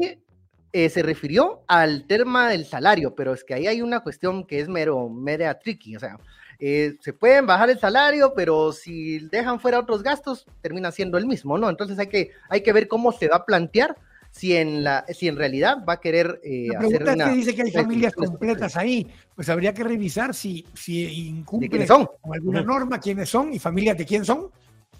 eh, 0.73 0.91
se 0.91 1.03
refirió 1.03 1.63
al 1.69 2.07
tema 2.07 2.51
del 2.51 2.67
salario, 2.67 3.15
pero 3.15 3.33
es 3.33 3.45
que 3.45 3.55
ahí 3.55 3.67
hay 3.67 3.83
una 3.83 4.01
cuestión 4.01 4.47
que 4.47 4.61
es 4.61 4.69
mero, 4.69 5.09
media 5.09 5.59
tricky, 5.59 5.97
o 5.97 6.01
sea, 6.01 6.19
eh, 6.59 6.97
se 7.01 7.13
pueden 7.13 7.47
bajar 7.47 7.71
el 7.71 7.79
salario, 7.79 8.33
pero 8.35 8.73
si 8.73 9.19
dejan 9.29 9.61
fuera 9.61 9.79
otros 9.79 10.03
gastos, 10.03 10.47
termina 10.63 10.91
siendo 10.91 11.19
el 11.19 11.27
mismo, 11.27 11.59
¿no? 11.59 11.69
Entonces 11.69 11.99
hay 11.99 12.07
que, 12.07 12.31
hay 12.49 12.63
que 12.63 12.73
ver 12.73 12.89
cómo 12.89 13.13
se 13.13 13.29
va 13.29 13.37
a 13.37 13.45
plantear 13.45 13.97
si 14.31 14.55
en, 14.55 14.85
la, 14.85 15.05
si 15.09 15.29
en 15.29 15.37
realidad 15.37 15.79
va 15.87 15.95
a 15.95 16.01
querer 16.01 16.41
eh, 16.45 16.69
hacer 16.77 17.03
una... 17.03 17.25
Es 17.25 17.31
que 17.31 17.37
dice 17.37 17.55
que 17.55 17.63
hay 17.63 17.73
familias 17.73 18.15
completas 18.15 18.77
ahí, 18.77 19.07
pues 19.35 19.49
habría 19.49 19.73
que 19.73 19.83
revisar 19.83 20.35
si, 20.35 20.67
si 20.75 21.29
incumple 21.29 21.87
con 21.87 22.09
alguna 22.33 22.63
norma, 22.63 23.01
quiénes 23.01 23.31
son 23.31 23.53
y 23.53 23.59
familias 23.59 23.97
de 23.97 24.05
quién 24.05 24.25
son, 24.25 24.51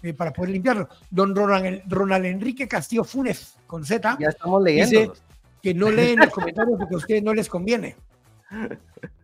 eh, 0.01 0.13
para 0.13 0.33
poder 0.33 0.51
limpiarlo. 0.51 0.89
Don 1.09 1.35
Ronald, 1.35 1.83
Ronald, 1.87 2.25
Enrique 2.25 2.67
Castillo 2.67 3.03
Funes, 3.03 3.55
con 3.67 3.85
Z, 3.85 4.17
ya 4.19 4.29
estamos 4.29 4.63
leyendo. 4.63 4.99
dice 5.01 5.11
que 5.61 5.73
no 5.73 5.91
leen 5.91 6.19
los 6.19 6.29
comentarios 6.29 6.77
porque 6.77 6.95
a 6.95 6.97
ustedes 6.97 7.23
no 7.23 7.33
les 7.33 7.49
conviene. 7.49 7.95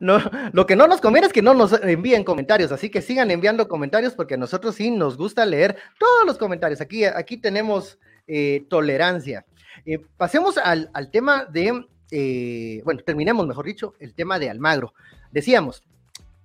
No, 0.00 0.18
lo 0.52 0.66
que 0.66 0.76
no 0.76 0.86
nos 0.86 1.00
conviene 1.00 1.26
es 1.26 1.32
que 1.32 1.42
no 1.42 1.54
nos 1.54 1.72
envíen 1.82 2.24
comentarios, 2.24 2.72
así 2.72 2.90
que 2.90 3.02
sigan 3.02 3.30
enviando 3.30 3.68
comentarios 3.68 4.14
porque 4.14 4.34
a 4.34 4.38
nosotros 4.38 4.74
sí 4.74 4.90
nos 4.90 5.16
gusta 5.16 5.46
leer 5.46 5.76
todos 5.98 6.26
los 6.26 6.38
comentarios. 6.38 6.80
Aquí, 6.80 7.04
aquí 7.04 7.36
tenemos 7.36 7.98
eh, 8.26 8.64
tolerancia. 8.68 9.44
Eh, 9.84 9.98
pasemos 10.16 10.56
al, 10.58 10.90
tema 11.10 11.44
de, 11.44 11.86
eh, 12.10 12.82
bueno, 12.84 13.00
terminemos, 13.04 13.46
mejor 13.46 13.66
dicho, 13.66 13.94
el 13.98 14.14
tema 14.14 14.38
de 14.38 14.50
Almagro. 14.50 14.94
Decíamos, 15.30 15.82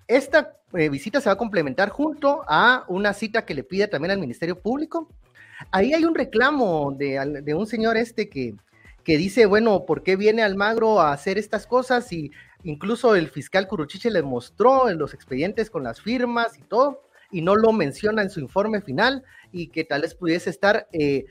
esta 0.08 0.56
visita 0.72 1.20
se 1.20 1.30
va 1.30 1.34
a 1.34 1.38
complementar 1.38 1.90
junto 1.90 2.44
a 2.48 2.86
una 2.88 3.14
cita 3.14 3.46
que 3.46 3.54
le 3.54 3.64
pide 3.64 3.88
también 3.88 4.12
al 4.12 4.20
Ministerio 4.20 4.60
Público. 4.60 5.10
Ahí 5.72 5.94
hay 5.94 6.06
un 6.06 6.16
reclamo 6.16 6.94
de, 6.98 7.42
de 7.44 7.54
un 7.54 7.68
señor 7.68 7.98
este 7.98 8.30
que, 8.30 8.56
que 9.04 9.18
dice, 9.18 9.46
bueno, 9.46 9.86
¿por 9.86 10.04
qué 10.04 10.16
viene 10.16 10.44
Almagro 10.44 11.00
a 11.00 11.12
hacer 11.12 11.38
estas 11.38 11.66
cosas? 11.66 12.12
Y 12.14 12.32
incluso 12.64 13.16
el 13.16 13.30
fiscal 13.30 13.68
Curuchiche 13.68 14.12
le 14.12 14.22
mostró 14.22 14.90
en 14.90 14.98
los 14.98 15.14
expedientes 15.14 15.70
con 15.70 15.84
las 15.84 16.02
firmas 16.02 16.58
y 16.58 16.64
todo, 16.64 17.04
y 17.32 17.42
no 17.42 17.56
lo 17.56 17.72
menciona 17.72 18.22
en 18.22 18.30
su 18.30 18.40
informe 18.40 18.82
final, 18.82 19.24
y 19.52 19.68
que 19.68 19.84
tal 19.84 20.02
vez 20.02 20.16
pudiese 20.16 20.50
estar 20.50 20.88
eh, 20.92 21.26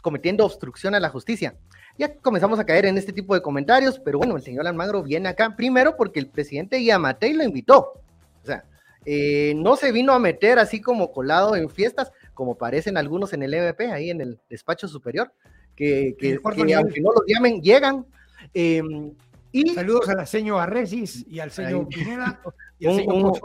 cometiendo 0.00 0.44
obstrucción 0.44 0.94
a 0.94 1.00
la 1.00 1.08
justicia. 1.08 1.56
Ya 1.98 2.14
comenzamos 2.14 2.58
a 2.58 2.64
caer 2.64 2.86
en 2.86 2.96
este 2.96 3.12
tipo 3.12 3.34
de 3.34 3.42
comentarios, 3.42 3.98
pero 3.98 4.18
bueno, 4.18 4.36
el 4.36 4.42
señor 4.42 4.66
Almagro 4.66 5.02
viene 5.02 5.28
acá 5.28 5.54
primero 5.54 5.96
porque 5.96 6.20
el 6.20 6.28
presidente 6.28 6.82
Yamatei 6.82 7.34
lo 7.34 7.44
invitó. 7.44 8.00
O 8.42 8.46
sea, 8.46 8.64
eh, 9.04 9.54
no 9.56 9.76
se 9.76 9.92
vino 9.92 10.12
a 10.12 10.18
meter 10.18 10.58
así 10.58 10.80
como 10.80 11.12
colado 11.12 11.56
en 11.56 11.68
fiestas, 11.68 12.12
como 12.34 12.56
parecen 12.56 12.96
algunos 12.96 13.32
en 13.32 13.42
el 13.42 13.54
MP, 13.54 13.90
ahí 13.92 14.10
en 14.10 14.20
el 14.20 14.40
despacho 14.48 14.88
superior, 14.88 15.32
que, 15.76 16.16
aunque 16.42 17.00
no 17.00 17.12
los 17.12 17.24
llamen, 17.26 17.60
llegan. 17.60 18.06
Em, 18.54 19.12
y, 19.52 19.74
Saludos 19.74 20.08
a 20.08 20.14
la 20.14 20.26
señor 20.26 20.60
Arresis 20.60 21.26
y 21.28 21.40
al 21.40 21.50
señor 21.50 21.88
Pineda 21.88 22.40
y 22.78 22.86
al 22.86 22.96
señor 22.96 23.40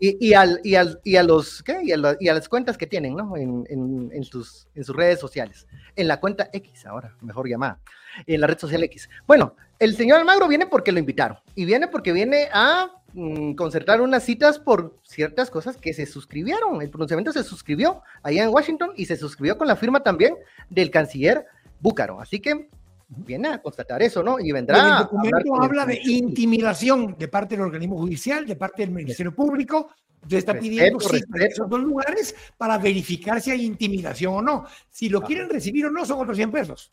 y, 0.00 0.28
y, 0.28 0.34
al, 0.34 0.60
y, 0.64 0.74
al, 0.74 1.00
y 1.04 1.16
a 1.16 1.22
los 1.22 1.62
¿qué? 1.62 1.78
Y 1.82 1.92
a, 1.92 2.16
y 2.18 2.28
a, 2.28 2.34
las 2.34 2.48
cuentas 2.48 2.76
que 2.76 2.86
tienen, 2.86 3.14
¿no? 3.14 3.36
En, 3.36 3.64
en, 3.68 4.10
en, 4.12 4.24
sus, 4.24 4.66
en 4.74 4.84
sus 4.84 4.96
redes 4.96 5.20
sociales. 5.20 5.66
En 5.94 6.08
la 6.08 6.18
cuenta 6.18 6.50
X, 6.52 6.86
ahora, 6.86 7.14
mejor 7.20 7.48
llamada. 7.48 7.78
En 8.26 8.40
la 8.40 8.46
red 8.46 8.58
social 8.58 8.82
X. 8.84 9.08
Bueno, 9.26 9.54
el 9.78 9.96
señor 9.96 10.18
Almagro 10.18 10.48
viene 10.48 10.66
porque 10.66 10.92
lo 10.92 10.98
invitaron. 10.98 11.38
Y 11.54 11.64
viene 11.64 11.86
porque 11.86 12.12
viene 12.12 12.48
a 12.52 12.90
mm, 13.12 13.54
concertar 13.54 14.00
unas 14.00 14.24
citas 14.24 14.58
por 14.58 14.98
ciertas 15.04 15.50
cosas 15.50 15.76
que 15.76 15.94
se 15.94 16.06
suscribieron. 16.06 16.82
El 16.82 16.90
pronunciamiento 16.90 17.32
se 17.32 17.44
suscribió 17.44 18.02
allá 18.22 18.44
en 18.44 18.50
Washington 18.50 18.92
y 18.96 19.06
se 19.06 19.16
suscribió 19.16 19.56
con 19.56 19.68
la 19.68 19.76
firma 19.76 20.02
también 20.02 20.34
del 20.68 20.90
canciller 20.90 21.46
Búcaro. 21.80 22.20
Así 22.20 22.40
que 22.40 22.68
viene 23.16 23.48
a 23.48 23.62
constatar 23.62 24.02
eso, 24.02 24.22
¿no? 24.22 24.38
Y 24.40 24.52
vendrá. 24.52 24.98
el 24.98 25.04
documento 25.04 25.60
habla 25.60 25.86
de 25.86 26.00
intimidación 26.04 27.16
de 27.18 27.28
parte 27.28 27.56
del 27.56 27.64
organismo 27.64 27.96
judicial, 27.98 28.46
de 28.46 28.56
parte 28.56 28.82
del 28.82 28.90
Ministerio 28.90 29.34
Público. 29.34 29.90
Usted 30.22 30.38
está 30.38 30.58
pidiendo 30.58 30.98
esos 30.98 31.68
dos 31.68 31.80
lugares 31.80 32.34
para 32.56 32.78
verificar 32.78 33.40
si 33.40 33.50
hay 33.50 33.66
intimidación 33.66 34.34
o 34.34 34.42
no. 34.42 34.64
Si 34.88 35.08
lo 35.08 35.20
quieren 35.20 35.50
recibir 35.50 35.86
o 35.86 35.90
no, 35.90 36.06
son 36.06 36.20
otros 36.20 36.36
100 36.36 36.50
pesos. 36.50 36.90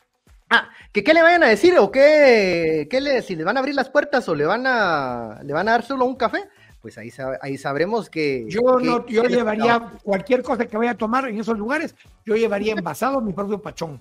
Ah, 0.50 0.68
que 0.92 1.02
qué 1.02 1.14
le 1.14 1.22
vayan 1.22 1.42
a 1.44 1.48
decir 1.48 1.78
o 1.78 1.90
qué, 1.90 2.86
qué 2.90 3.00
le, 3.00 3.22
si 3.22 3.34
le 3.34 3.42
van 3.42 3.56
a 3.56 3.60
abrir 3.60 3.74
las 3.74 3.88
puertas 3.88 4.28
o 4.28 4.34
le 4.34 4.44
van 4.44 4.66
a, 4.66 5.40
le 5.42 5.52
van 5.54 5.66
a 5.66 5.72
dar 5.72 5.82
solo 5.82 6.04
un 6.04 6.14
café, 6.14 6.46
pues 6.82 6.98
ahí, 6.98 7.10
ahí 7.40 7.56
sabremos 7.56 8.10
que... 8.10 8.44
Yo, 8.48 8.60
no, 8.78 9.06
yo 9.06 9.22
llevaría 9.22 9.92
cualquier 10.02 10.42
cosa 10.42 10.66
que 10.66 10.76
vaya 10.76 10.90
a 10.90 10.98
tomar 10.98 11.26
en 11.26 11.40
esos 11.40 11.56
lugares, 11.56 11.94
yo 12.26 12.36
llevaría 12.36 12.74
envasado 12.74 13.22
mi 13.22 13.32
propio 13.32 13.62
pachón. 13.62 13.98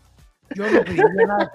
Yo 0.56 0.70
no 0.70 0.84
pediría 0.84 1.06
nada. 1.28 1.52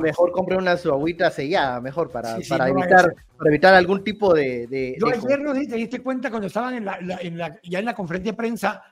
mejor 0.00 0.32
compre 0.32 0.56
una 0.56 0.76
su 0.76 0.90
agüita 0.90 1.30
sellada, 1.30 1.80
mejor 1.80 2.10
para, 2.10 2.38
para 2.48 2.68
evitar, 2.68 3.14
para 3.36 3.50
evitar 3.50 3.74
algún 3.74 4.04
tipo 4.04 4.34
de. 4.34 4.66
de 4.66 4.96
Yo 4.98 5.08
ayer 5.08 5.40
no 5.40 5.54
sé 5.54 5.66
te 5.66 5.76
diste 5.76 6.00
cuenta 6.00 6.30
cuando 6.30 6.48
estaban 6.48 6.74
en 6.74 6.84
la, 6.84 6.98
en 7.20 7.38
la, 7.38 7.58
ya 7.62 7.78
en 7.78 7.84
la 7.84 7.94
conferencia 7.94 8.32
de 8.32 8.36
prensa, 8.36 8.82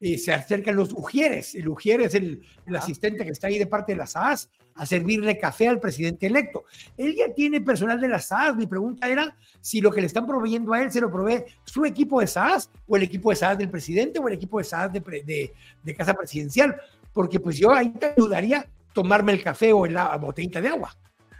eh, 0.00 0.16
se 0.16 0.32
acercan 0.32 0.76
los 0.76 0.92
Ujieres. 0.92 1.54
El 1.54 1.68
Ujier 1.68 2.00
es 2.00 2.14
el, 2.14 2.42
el 2.66 2.76
asistente 2.76 3.24
que 3.24 3.32
está 3.32 3.48
ahí 3.48 3.58
de 3.58 3.66
parte 3.66 3.92
de 3.92 3.98
la 3.98 4.06
SAS 4.06 4.48
a 4.74 4.86
servirle 4.86 5.38
café 5.38 5.68
al 5.68 5.78
presidente 5.78 6.26
electo. 6.26 6.64
Él 6.96 7.14
ya 7.14 7.34
tiene 7.34 7.60
personal 7.60 8.00
de 8.00 8.08
la 8.08 8.18
SAS. 8.18 8.56
Mi 8.56 8.66
pregunta 8.66 9.08
era 9.08 9.36
si 9.60 9.82
lo 9.82 9.90
que 9.90 10.00
le 10.00 10.06
están 10.06 10.26
proveyendo 10.26 10.72
a 10.72 10.82
él 10.82 10.90
se 10.90 11.02
lo 11.02 11.10
provee 11.10 11.44
su 11.64 11.84
equipo 11.84 12.20
de 12.20 12.26
SAS 12.26 12.70
o 12.88 12.96
el 12.96 13.02
equipo 13.02 13.28
de 13.28 13.36
SAS 13.36 13.58
del 13.58 13.68
presidente 13.68 14.18
o 14.18 14.26
el 14.26 14.34
equipo 14.34 14.56
de 14.56 14.64
SAS 14.64 14.90
de, 14.90 15.00
de, 15.00 15.52
de 15.82 15.94
Casa 15.94 16.14
Presidencial 16.14 16.80
porque 17.12 17.40
pues 17.40 17.56
yo 17.58 17.72
ahí 17.72 17.90
te 17.90 18.14
ayudaría 18.16 18.66
tomarme 18.92 19.32
el 19.32 19.42
café 19.42 19.72
o 19.72 19.86
la 19.86 20.16
botellita 20.16 20.60
de 20.60 20.68
agua. 20.68 20.96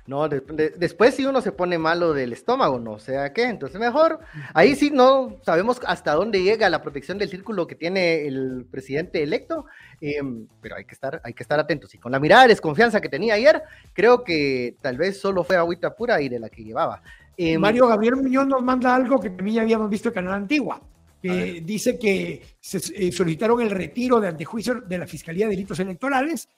No, 0.07 0.29
después 0.29 1.15
si 1.15 1.25
uno 1.25 1.41
se 1.41 1.53
pone 1.53 1.79
malo 1.79 2.13
del 2.13 2.33
estómago, 2.33 2.81
no 2.81 2.99
sea 2.99 3.33
qué, 3.33 3.45
entonces 3.45 3.79
mejor, 3.79 4.19
ahí 4.55 4.75
sí 4.75 4.91
no 4.91 5.39
sabemos 5.45 5.81
hasta 5.87 6.15
dónde 6.15 6.43
llega 6.43 6.69
la 6.69 6.83
protección 6.83 7.17
del 7.17 7.29
círculo 7.29 7.69
que 7.69 7.77
tiene 7.77 8.27
el 8.27 8.67
presidente 8.69 9.23
electo, 9.23 9.67
em, 10.01 10.49
pero 10.61 10.75
hay 10.75 10.85
que 10.85 10.95
estar, 10.95 11.21
hay 11.23 11.33
que 11.33 11.45
estar 11.45 11.61
atentos. 11.61 11.95
Y 11.95 11.99
con 11.99 12.11
la 12.11 12.19
mirada 12.19 12.43
de 12.43 12.49
desconfianza 12.49 13.01
que 13.01 13.09
tenía 13.09 13.35
ayer, 13.35 13.63
creo 13.93 14.25
que 14.25 14.75
tal 14.81 14.97
vez 14.97 15.21
solo 15.21 15.45
fue 15.45 15.57
agüita 15.57 15.95
pura 15.95 16.21
y 16.21 16.29
de 16.29 16.41
la 16.41 16.49
que 16.49 16.65
llevaba. 16.65 17.03
Em, 17.37 17.61
Mario 17.61 17.87
Gabriel 17.87 18.17
Muñoz 18.17 18.49
nos 18.49 18.65
manda 18.65 18.93
algo 18.93 19.21
que 19.21 19.31
también 19.31 19.57
ya 19.57 19.63
habíamos 19.63 19.89
visto 19.89 20.09
en 20.09 20.15
Canal 20.15 20.35
Antigua 20.35 20.81
que 21.21 21.63
dice 21.65 21.99
que 21.99 22.43
se 22.61 22.79
eh, 22.95 23.13
solicitaron 23.13 23.61
el 23.61 23.71
retiro 23.71 24.21
de 24.21 24.29
antejuicio 24.29 24.81
de 24.81 24.99
la 24.99 25.07
Fiscalía 25.07 25.47
de 25.47 25.53
Delitos 25.53 25.79
Electorales 25.79 26.49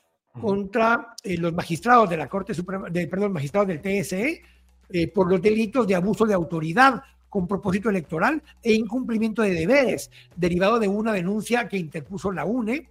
contra 0.40 1.14
eh, 1.22 1.36
los 1.36 1.52
magistrados 1.52 2.08
de 2.08 2.16
la 2.16 2.28
Corte 2.28 2.54
Suprema, 2.54 2.88
de, 2.88 3.06
perdón, 3.06 3.32
magistrados 3.32 3.68
del 3.68 3.80
TSE, 3.80 4.42
eh, 4.88 5.08
por 5.08 5.28
los 5.28 5.42
delitos 5.42 5.86
de 5.86 5.94
abuso 5.94 6.24
de 6.26 6.34
autoridad 6.34 7.02
con 7.28 7.48
propósito 7.48 7.88
electoral 7.90 8.42
e 8.62 8.72
incumplimiento 8.74 9.42
de 9.42 9.54
deberes, 9.54 10.10
derivado 10.36 10.78
de 10.78 10.88
una 10.88 11.12
denuncia 11.12 11.66
que 11.66 11.78
interpuso 11.78 12.30
la 12.30 12.44
UNE, 12.44 12.88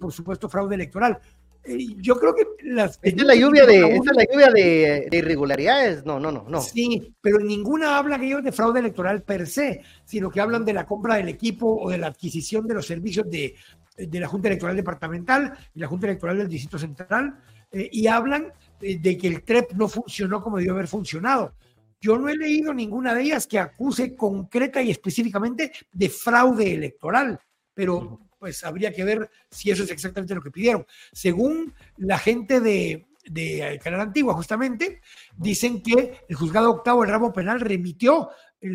por 0.00 0.12
supuesto 0.12 0.48
fraude 0.48 0.74
electoral. 0.74 1.18
Eh, 1.64 1.96
yo 1.96 2.18
creo 2.18 2.34
que 2.34 2.44
las... 2.62 2.98
Esta 3.02 3.22
es 3.22 3.26
la 3.26 3.34
lluvia, 3.34 3.64
de, 3.64 3.96
esta 3.96 4.10
es 4.10 4.16
la 4.16 4.24
lluvia 4.30 4.50
de, 4.50 5.08
irregularidades, 5.10 6.04
no, 6.04 6.20
no, 6.20 6.30
no, 6.30 6.44
no. 6.48 6.60
Sí, 6.60 7.14
pero 7.20 7.38
ninguna 7.38 7.96
habla 7.96 8.18
que 8.18 8.26
ellos 8.26 8.44
de 8.44 8.52
fraude 8.52 8.80
electoral 8.80 9.22
per 9.22 9.46
se, 9.46 9.80
sino 10.04 10.30
que 10.30 10.40
hablan 10.40 10.64
de 10.64 10.74
la 10.74 10.84
compra 10.84 11.16
del 11.16 11.28
equipo 11.28 11.66
o 11.80 11.90
de 11.90 11.98
la 11.98 12.08
adquisición 12.08 12.66
de 12.66 12.74
los 12.74 12.86
servicios 12.86 13.30
de, 13.30 13.54
de 13.96 14.20
la 14.20 14.28
Junta 14.28 14.48
Electoral 14.48 14.76
Departamental 14.76 15.56
y 15.74 15.80
la 15.80 15.86
Junta 15.86 16.06
Electoral 16.06 16.38
del 16.38 16.48
Distrito 16.48 16.78
Central, 16.78 17.38
eh, 17.72 17.88
y 17.90 18.06
hablan 18.06 18.52
de, 18.78 18.98
de 18.98 19.16
que 19.16 19.28
el 19.28 19.42
TREP 19.42 19.72
no 19.72 19.88
funcionó 19.88 20.42
como 20.42 20.58
debió 20.58 20.72
haber 20.72 20.88
funcionado. 20.88 21.54
Yo 22.00 22.18
no 22.18 22.28
he 22.28 22.36
leído 22.36 22.74
ninguna 22.74 23.14
de 23.14 23.22
ellas 23.22 23.46
que 23.46 23.58
acuse 23.58 24.14
concreta 24.14 24.82
y 24.82 24.90
específicamente 24.90 25.72
de 25.90 26.10
fraude 26.10 26.74
electoral, 26.74 27.40
pero 27.72 28.20
pues 28.44 28.62
habría 28.62 28.92
que 28.92 29.04
ver 29.04 29.30
si 29.48 29.70
eso 29.70 29.84
es 29.84 29.90
exactamente 29.90 30.34
lo 30.34 30.42
que 30.42 30.50
pidieron. 30.50 30.84
Según 31.12 31.72
la 31.96 32.18
gente 32.18 32.60
de, 32.60 33.06
de 33.24 33.80
Canal 33.82 34.02
Antigua, 34.02 34.34
justamente, 34.34 35.00
dicen 35.34 35.82
que 35.82 36.18
el 36.28 36.36
juzgado 36.36 36.70
octavo 36.70 37.00
del 37.00 37.10
ramo 37.10 37.32
penal 37.32 37.58
remitió 37.58 38.28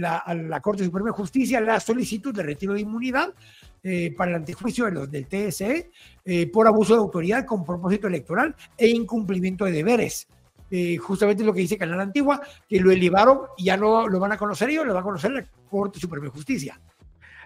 a 0.03 0.33
la 0.33 0.59
Corte 0.59 0.83
Suprema 0.83 1.09
de 1.09 1.17
Justicia 1.17 1.61
la 1.61 1.79
solicitud 1.79 2.33
de 2.33 2.41
retiro 2.41 2.73
de 2.73 2.81
inmunidad 2.81 3.35
eh, 3.83 4.11
para 4.17 4.31
el 4.31 4.37
antejuicio 4.37 4.85
de 4.85 4.91
los 4.91 5.11
del 5.11 5.27
TSE 5.27 5.91
eh, 6.25 6.47
por 6.47 6.65
abuso 6.65 6.95
de 6.95 7.01
autoridad 7.01 7.45
con 7.45 7.63
propósito 7.63 8.07
electoral 8.07 8.55
e 8.75 8.87
incumplimiento 8.87 9.65
de 9.65 9.71
deberes. 9.71 10.27
Eh, 10.71 10.97
justamente 10.97 11.43
lo 11.43 11.53
que 11.53 11.61
dice 11.61 11.77
Canal 11.77 11.99
Antigua, 11.99 12.41
que 12.67 12.79
lo 12.79 12.89
elevaron 12.89 13.41
y 13.55 13.65
ya 13.65 13.77
no 13.77 14.07
lo 14.07 14.19
van 14.19 14.31
a 14.31 14.37
conocer 14.37 14.71
ellos, 14.71 14.87
lo 14.87 14.95
va 14.95 15.01
a 15.01 15.03
conocer 15.03 15.29
la 15.29 15.45
Corte 15.69 15.99
Suprema 15.99 16.25
de 16.25 16.31
Justicia. 16.31 16.81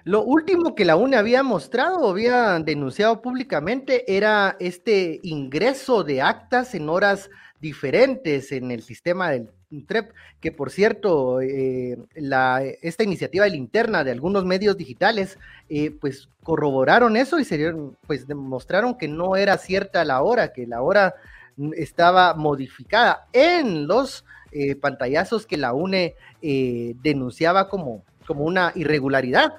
Lo 0.03 0.23
último 0.23 0.75
que 0.75 0.85
la 0.85 0.95
UNE 0.95 1.17
había 1.17 1.43
mostrado 1.43 1.99
o 1.99 2.11
había 2.11 2.59
denunciado 2.59 3.21
públicamente 3.21 4.15
era 4.15 4.57
este 4.59 5.19
ingreso 5.23 6.03
de 6.03 6.21
actas 6.21 6.75
en 6.75 6.89
horas 6.89 7.29
diferentes 7.61 8.51
en 8.51 8.71
el 8.71 8.83
sistema 8.83 9.29
del 9.29 9.49
TREP, 9.87 10.11
que 10.41 10.51
por 10.51 10.69
cierto, 10.69 11.39
eh, 11.39 11.97
esta 12.81 13.03
iniciativa 13.03 13.45
de 13.45 13.51
linterna 13.51 14.03
de 14.03 14.11
algunos 14.11 14.43
medios 14.43 14.77
digitales, 14.77 15.39
eh, 15.69 15.91
pues 15.91 16.27
corroboraron 16.43 17.15
eso 17.15 17.39
y 17.39 17.45
se, 17.45 17.73
pues 18.05 18.27
demostraron 18.27 18.97
que 18.97 19.07
no 19.07 19.37
era 19.37 19.57
cierta 19.57 20.03
la 20.03 20.21
hora, 20.21 20.51
que 20.51 20.67
la 20.67 20.81
hora 20.81 21.15
estaba 21.75 22.33
modificada 22.33 23.27
en 23.31 23.87
los 23.87 24.25
eh, 24.51 24.75
pantallazos 24.75 25.47
que 25.47 25.57
la 25.57 25.73
UNE 25.73 26.15
eh, 26.41 26.95
denunciaba 27.01 27.69
como, 27.69 28.03
como 28.27 28.43
una 28.43 28.71
irregularidad. 28.75 29.53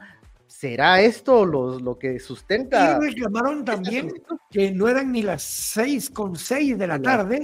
¿Será 0.59 1.01
esto 1.01 1.45
lo, 1.45 1.79
lo 1.79 1.99
que 1.99 2.19
sustenta? 2.19 2.99
Y 3.01 3.07
reclamaron 3.07 3.65
también 3.65 4.13
que 4.51 4.71
no 4.73 4.89
eran 4.89 5.13
ni 5.13 5.23
las 5.23 5.43
seis 5.43 6.11
con 6.11 6.37
seis 6.37 6.79
de 6.79 6.87
la 6.87 7.01
tarde 7.01 7.43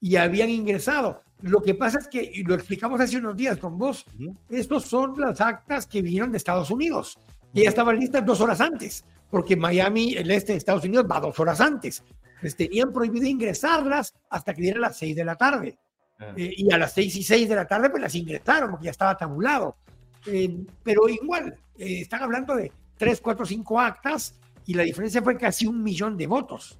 y 0.00 0.16
habían 0.16 0.50
ingresado. 0.50 1.22
Lo 1.42 1.62
que 1.62 1.74
pasa 1.74 1.98
es 1.98 2.08
que, 2.08 2.22
y 2.22 2.44
lo 2.44 2.54
explicamos 2.54 3.00
hace 3.00 3.16
unos 3.16 3.36
días 3.36 3.56
con 3.56 3.78
vos, 3.78 4.04
estos 4.48 4.84
son 4.84 5.18
las 5.18 5.40
actas 5.40 5.86
que 5.86 6.02
vinieron 6.02 6.30
de 6.30 6.38
Estados 6.38 6.70
Unidos, 6.70 7.18
y 7.54 7.62
ya 7.62 7.70
estaban 7.70 7.98
listas 7.98 8.24
dos 8.26 8.40
horas 8.40 8.60
antes, 8.60 9.04
porque 9.30 9.56
Miami, 9.56 10.14
el 10.14 10.30
este 10.30 10.52
de 10.52 10.58
Estados 10.58 10.84
Unidos, 10.84 11.06
va 11.10 11.18
dos 11.18 11.40
horas 11.40 11.60
antes 11.60 12.04
les 12.42 12.56
tenían 12.56 12.92
prohibido 12.92 13.26
ingresarlas 13.26 14.14
hasta 14.28 14.54
que 14.54 14.62
dieran 14.62 14.82
las 14.82 14.98
6 14.98 15.16
de 15.16 15.24
la 15.24 15.36
tarde. 15.36 15.78
Ah. 16.18 16.32
Eh, 16.36 16.52
y 16.56 16.72
a 16.72 16.78
las 16.78 16.92
6 16.92 17.16
y 17.16 17.22
6 17.22 17.48
de 17.48 17.54
la 17.54 17.66
tarde 17.66 17.90
pues 17.90 18.02
las 18.02 18.14
ingresaron 18.14 18.70
porque 18.70 18.86
ya 18.86 18.90
estaba 18.90 19.16
tabulado. 19.16 19.76
Eh, 20.26 20.64
pero 20.82 21.08
igual, 21.08 21.56
eh, 21.78 22.00
están 22.02 22.22
hablando 22.22 22.54
de 22.56 22.72
3, 22.96 23.20
4, 23.20 23.46
5 23.46 23.80
actas 23.80 24.34
y 24.66 24.74
la 24.74 24.82
diferencia 24.82 25.22
fue 25.22 25.36
casi 25.36 25.66
un 25.66 25.82
millón 25.82 26.16
de 26.16 26.26
votos. 26.26 26.78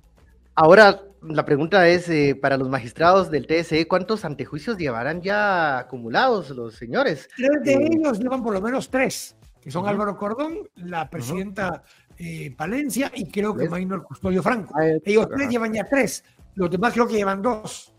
Ahora, 0.54 1.02
la 1.22 1.44
pregunta 1.44 1.88
es, 1.88 2.10
para 2.40 2.56
los 2.56 2.68
magistrados 2.68 3.30
del 3.30 3.46
TSE, 3.46 3.86
¿cuántos 3.88 4.24
antejuicios 4.24 4.76
llevarán 4.76 5.22
ya 5.22 5.78
acumulados 5.78 6.50
los 6.50 6.74
señores? 6.74 7.28
Tres 7.36 7.62
de 7.62 7.74
ellos 7.74 8.18
llevan 8.18 8.42
por 8.42 8.52
lo 8.52 8.60
menos 8.60 8.90
tres, 8.90 9.36
que 9.60 9.70
son 9.70 9.86
Álvaro 9.86 10.16
Cordón, 10.16 10.68
la 10.76 11.08
presidenta 11.08 11.82
eh, 12.22 12.54
Palencia 12.54 13.10
y 13.14 13.30
creo 13.30 13.56
que 13.56 13.66
Maynor 13.66 14.02
Custodio 14.02 14.42
Franco. 14.42 14.74
Ellos 15.02 15.26
tres 15.34 15.48
llevan 15.48 15.72
ya 15.72 15.84
tres, 15.88 16.22
los 16.54 16.70
demás 16.70 16.92
creo 16.92 17.06
que 17.06 17.14
llevan 17.14 17.40
dos. 17.40 17.94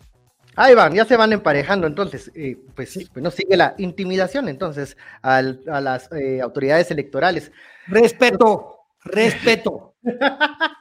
Ahí 0.55 0.75
van, 0.75 0.93
ya 0.93 1.05
se 1.05 1.15
van 1.15 1.31
emparejando, 1.31 1.87
entonces, 1.87 2.31
eh, 2.35 2.57
pues, 2.75 2.93
pues, 3.13 3.23
no 3.23 3.31
sigue 3.31 3.55
la 3.55 3.73
intimidación 3.77 4.49
entonces 4.49 4.97
a 5.21 5.41
las 5.41 6.11
eh, 6.11 6.41
autoridades 6.41 6.91
electorales. 6.91 7.51
Respeto, 7.87 8.79
respeto. 9.03 9.95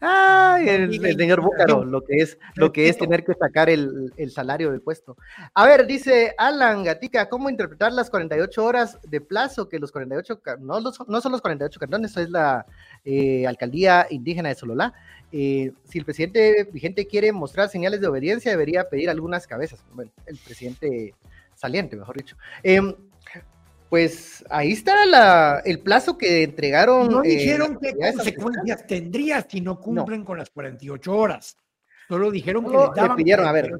Ay, 0.00 0.68
el, 0.68 1.16
señor 1.16 1.42
Búcaro, 1.42 1.84
lo 1.84 2.02
que 2.02 2.16
es, 2.16 2.38
lo 2.54 2.72
que 2.72 2.88
es 2.88 2.96
tener 2.96 3.24
que 3.24 3.34
sacar 3.34 3.68
el, 3.68 4.12
salario 4.30 4.70
del 4.70 4.80
puesto. 4.80 5.16
A 5.54 5.66
ver, 5.66 5.86
dice 5.86 6.34
Alan 6.38 6.84
Gatica, 6.84 7.28
¿cómo 7.28 7.50
interpretar 7.50 7.92
las 7.92 8.10
48 8.10 8.64
horas 8.64 8.98
de 9.02 9.20
plazo 9.20 9.68
que 9.68 9.78
los 9.78 9.92
48, 9.92 10.40
no, 10.60 10.80
no 10.80 11.20
son 11.20 11.32
los 11.32 11.40
48 11.40 11.80
cantones, 11.80 12.16
es 12.16 12.30
la 12.30 12.66
eh, 13.04 13.46
alcaldía 13.46 14.06
indígena 14.10 14.48
de 14.48 14.54
Sololá? 14.54 14.94
Eh, 15.30 15.72
si 15.84 15.98
el 15.98 16.04
presidente 16.04 16.68
vigente 16.72 17.06
quiere 17.06 17.32
mostrar 17.32 17.68
señales 17.68 18.00
de 18.00 18.06
obediencia, 18.06 18.50
debería 18.50 18.88
pedir 18.88 19.10
algunas 19.10 19.46
cabezas. 19.46 19.84
Bueno, 19.92 20.10
el 20.26 20.38
presidente 20.38 21.14
saliente, 21.54 21.96
mejor 21.96 22.16
dicho. 22.16 22.36
Em, 22.62 22.94
pues 23.88 24.44
ahí 24.50 24.72
está 24.72 25.60
el 25.64 25.80
plazo 25.80 26.18
que 26.18 26.42
entregaron. 26.42 27.08
No 27.08 27.24
eh, 27.24 27.28
dijeron 27.28 27.78
qué 27.80 27.94
consecuencias 27.94 28.86
tendría 28.86 29.46
si 29.48 29.60
no 29.60 29.80
cumplen 29.80 30.24
con 30.24 30.38
las 30.38 30.50
48 30.50 31.14
horas. 31.14 31.56
Solo 32.08 32.30
dijeron 32.30 32.64
que 32.64 33.02
le 33.02 33.14
pidieron, 33.16 33.46
a 33.46 33.52
ver, 33.52 33.70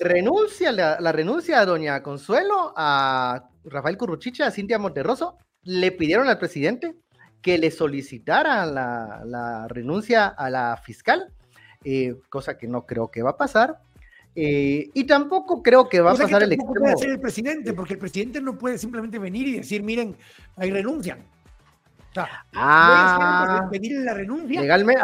renuncia, 0.00 0.70
la, 0.70 1.12
renuncia 1.12 1.58
a 1.58 1.66
doña 1.66 2.02
Consuelo, 2.04 2.72
a 2.76 3.48
Rafael 3.64 3.96
Curruchicha, 3.96 4.46
a 4.46 4.50
Cintia 4.52 4.78
Monterroso, 4.78 5.38
le 5.64 5.90
pidieron 5.90 6.28
al 6.28 6.38
presidente 6.38 6.94
que 7.42 7.58
le 7.58 7.72
solicitara 7.72 8.64
la, 8.64 9.66
renuncia 9.68 10.28
a 10.28 10.50
la 10.50 10.76
fiscal, 10.76 11.32
eh, 11.84 12.14
cosa 12.28 12.56
que 12.56 12.68
no 12.68 12.86
creo 12.86 13.10
que 13.10 13.22
va 13.22 13.30
a 13.30 13.36
pasar. 13.36 13.80
Eh, 14.36 14.90
y 14.92 15.04
tampoco 15.04 15.62
creo 15.62 15.88
que 15.88 16.00
va 16.00 16.12
a 16.12 16.16
pasar 16.16 16.42
el 16.42 16.52
extremo. 16.52 16.74
puede 16.74 16.92
hacer 16.92 17.10
el 17.10 17.20
presidente, 17.20 17.72
porque 17.72 17.94
el 17.94 18.00
presidente 18.00 18.40
no 18.40 18.58
puede 18.58 18.78
simplemente 18.78 19.18
venir 19.18 19.46
y 19.46 19.56
decir, 19.58 19.82
miren, 19.82 20.16
ahí 20.56 20.70
renuncian. 20.70 21.20
O 22.10 22.14
sea, 22.14 22.28
ah, 22.54 23.68
pedir 23.70 23.98
la 24.00 24.14
renuncia. 24.14 24.60
Legalmente, 24.60 25.02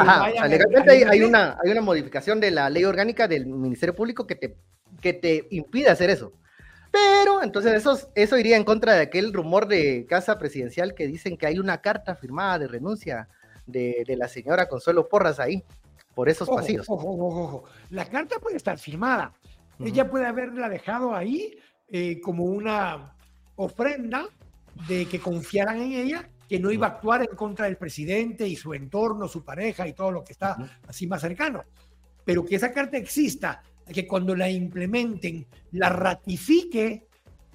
hay, 1.09 1.23
una, 1.23 1.59
hay 1.63 1.71
una 1.71 1.81
modificación 1.81 2.41
de 2.41 2.53
la 2.53 2.71
ley 2.71 2.85
orgánica 2.85 3.27
del 3.27 3.47
Ministerio 3.47 3.95
Público 3.95 4.27
que 4.27 4.37
te, 4.37 4.57
que 5.01 5.13
te 5.13 5.47
impide 5.51 5.91
hacer 5.91 6.11
eso. 6.11 6.33
Pero 6.93 7.43
entonces 7.43 7.75
eso, 7.75 7.99
eso 8.17 8.39
iría 8.39 8.57
en 8.57 8.65
contra 8.65 8.95
de 8.95 9.03
aquel 9.03 9.33
rumor 9.33 9.69
de 9.69 10.07
casa 10.09 10.39
presidencial 10.39 10.95
que 10.95 11.07
dicen 11.07 11.37
que 11.37 11.47
hay 11.47 11.59
una 11.61 11.81
carta 11.81 12.17
firmada 12.17 12.61
de 12.61 12.69
renuncia 12.69 13.29
de, 13.67 14.05
de 14.07 14.17
la 14.17 14.27
señora 14.27 14.69
Consuelo 14.69 15.09
Porras 15.09 15.39
ahí 15.39 15.65
por 16.15 16.29
esos 16.29 16.49
pasillos. 16.49 16.87
La 17.91 18.07
carta 18.07 18.39
puede 18.39 18.57
estar 18.57 18.79
firmada. 18.79 19.33
Ella 19.79 20.11
puede 20.11 20.27
haberla 20.27 20.69
dejado 20.69 21.15
ahí 21.15 21.57
eh, 21.89 22.21
como 22.21 22.45
una 22.45 23.17
ofrenda 23.57 24.29
de 24.89 25.07
que 25.07 25.21
confiaran 25.21 25.81
en 25.81 25.93
ella, 25.93 26.29
que 26.49 26.59
no 26.59 26.71
iba 26.71 26.87
a 26.87 26.91
actuar 26.91 27.23
en 27.23 27.35
contra 27.35 27.67
del 27.67 27.77
presidente 27.77 28.47
y 28.47 28.57
su 28.57 28.75
entorno, 28.75 29.29
su 29.29 29.45
pareja 29.45 29.89
y 29.89 29.95
todo 29.95 30.11
lo 30.11 30.25
que 30.25 30.33
está 30.33 30.57
así 30.87 31.07
más 31.07 31.23
cercano. 31.23 31.65
Pero 32.25 32.45
que 32.45 32.57
esa 32.57 32.73
carta 32.73 32.99
exista, 32.99 33.63
que 33.93 34.07
cuando 34.07 34.37
la 34.37 34.51
implementen, 34.51 35.47
la 35.73 35.89
ratifique 35.89 37.09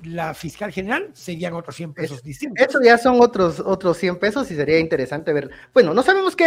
la 0.03 0.33
fiscal 0.33 0.71
general, 0.71 1.09
serían 1.13 1.53
otros 1.53 1.75
100 1.75 1.93
pesos 1.93 2.23
distintos. 2.23 2.67
Eso 2.67 2.79
ya 2.83 2.97
son 2.97 3.21
otros, 3.21 3.59
otros 3.59 3.97
100 3.97 4.19
pesos 4.19 4.49
y 4.51 4.55
sería 4.55 4.79
interesante 4.79 5.31
ver. 5.31 5.49
Bueno, 5.73 5.93
no 5.93 6.03
sabemos 6.03 6.35
qué 6.35 6.45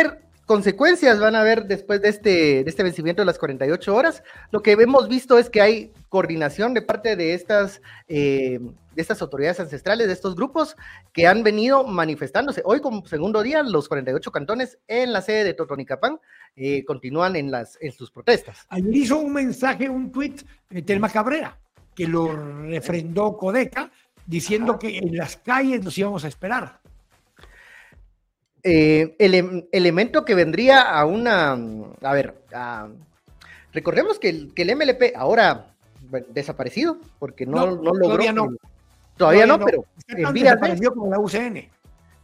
consecuencias 0.49 1.21
van 1.21 1.37
a 1.37 1.43
haber 1.43 1.67
después 1.67 2.01
de 2.01 2.09
este, 2.09 2.65
de 2.65 2.71
este 2.71 2.83
vencimiento 2.83 3.21
de 3.21 3.27
las 3.27 3.39
48 3.39 3.95
horas. 3.95 4.23
Lo 4.51 4.63
que 4.63 4.73
hemos 4.73 5.07
visto 5.07 5.39
es 5.39 5.51
que 5.51 5.61
hay 5.61 5.93
coordinación 6.09 6.73
de 6.73 6.81
parte 6.81 7.17
de 7.17 7.35
estas, 7.35 7.83
eh, 8.09 8.59
de 8.59 9.03
estas 9.03 9.21
autoridades 9.21 9.61
ancestrales, 9.61 10.07
de 10.07 10.15
estos 10.15 10.35
grupos 10.35 10.75
que 11.13 11.27
han 11.27 11.43
venido 11.43 11.85
manifestándose. 11.85 12.63
Hoy, 12.65 12.81
como 12.81 13.07
segundo 13.07 13.43
día, 13.43 13.63
los 13.63 13.89
48 13.89 14.33
cantones 14.33 14.79
en 14.89 15.13
la 15.13 15.21
sede 15.21 15.45
de 15.45 15.53
Totonicapán 15.53 16.19
eh, 16.57 16.83
continúan 16.87 17.37
en, 17.37 17.51
las, 17.51 17.77
en 17.83 17.93
sus 17.93 18.11
protestas. 18.11 18.67
Ayer 18.71 18.97
hizo 18.97 19.19
un 19.19 19.35
mensaje, 19.35 19.91
un 19.91 20.11
tuit, 20.11 20.41
eh, 20.71 20.81
Telma 20.81 21.11
Cabrera, 21.11 21.59
que 21.95 22.09
lo 22.09 22.35
refrendó 22.63 23.37
Codeca, 23.37 23.91
diciendo 24.27 24.79
que 24.79 24.97
en 24.97 25.15
las 25.15 25.37
calles 25.37 25.85
nos 25.85 25.97
íbamos 25.99 26.25
a 26.25 26.29
esperar. 26.29 26.81
Eh, 28.63 29.15
el 29.19 29.35
em, 29.35 29.65
elemento 29.73 30.25
que 30.25 30.35
vendría 30.35 30.83
a 30.83 31.05
una, 31.05 31.53
a 31.53 32.13
ver, 32.13 32.35
recordemos 33.73 34.19
que 34.19 34.29
el, 34.29 34.55
que 34.55 34.63
el 34.63 34.77
MLP 34.77 35.17
ahora 35.17 35.75
desaparecido, 36.31 36.99
porque 37.19 37.47
no, 37.47 37.67
no, 37.67 37.77
logró. 37.77 38.01
Todavía 38.01 38.33
no. 38.33 38.49
Todavía, 39.17 39.47
no, 39.47 39.59
pero 39.59 39.85
desapareció 40.33 40.95
como 40.95 41.11
la 41.11 41.19
UCN. 41.19 41.69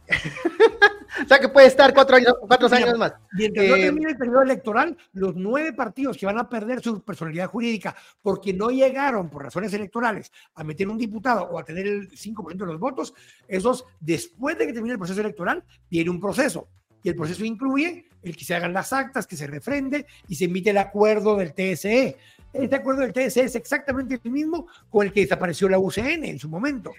o 1.23 1.27
sea 1.27 1.39
que 1.39 1.49
puede 1.49 1.67
estar 1.67 1.93
cuatro 1.93 2.17
años, 2.17 2.33
cuatro 2.41 2.67
años 2.71 2.97
más. 2.97 3.13
Mientras 3.33 3.67
no 3.67 3.75
eh, 3.75 3.81
termine 3.81 4.11
el 4.11 4.17
periodo 4.17 4.41
electoral, 4.41 4.97
los 5.13 5.35
nueve 5.35 5.73
partidos 5.73 6.17
que 6.17 6.25
van 6.25 6.37
a 6.37 6.49
perder 6.49 6.81
su 6.81 7.01
personalidad 7.01 7.47
jurídica 7.47 7.95
porque 8.21 8.53
no 8.53 8.69
llegaron 8.69 9.29
por 9.29 9.43
razones 9.43 9.73
electorales 9.73 10.31
a 10.55 10.63
meter 10.63 10.87
un 10.87 10.97
diputado 10.97 11.43
o 11.45 11.59
a 11.59 11.63
tener 11.63 11.87
el 11.87 12.09
5% 12.09 12.55
de 12.55 12.65
los 12.65 12.79
votos, 12.79 13.13
esos, 13.47 13.85
después 13.99 14.57
de 14.57 14.67
que 14.67 14.73
termine 14.73 14.93
el 14.93 14.99
proceso 14.99 15.21
electoral, 15.21 15.63
viene 15.89 16.09
un 16.09 16.19
proceso. 16.19 16.67
Y 17.03 17.09
el 17.09 17.15
proceso 17.15 17.45
incluye 17.45 18.07
el 18.23 18.35
que 18.35 18.45
se 18.45 18.55
hagan 18.55 18.73
las 18.73 18.91
actas, 18.91 19.27
que 19.27 19.37
se 19.37 19.45
refrende 19.45 20.07
y 20.27 20.35
se 20.35 20.45
emite 20.45 20.71
el 20.71 20.79
acuerdo 20.79 21.35
del 21.37 21.53
TSE. 21.53 22.17
Este 22.51 22.75
acuerdo 22.75 23.01
del 23.01 23.13
TSE 23.13 23.43
es 23.43 23.55
exactamente 23.55 24.19
el 24.23 24.31
mismo 24.31 24.67
con 24.89 25.05
el 25.05 25.13
que 25.13 25.21
desapareció 25.21 25.69
la 25.69 25.77
UCN 25.77 26.23
en 26.23 26.39
su 26.39 26.49
momento. 26.49 26.91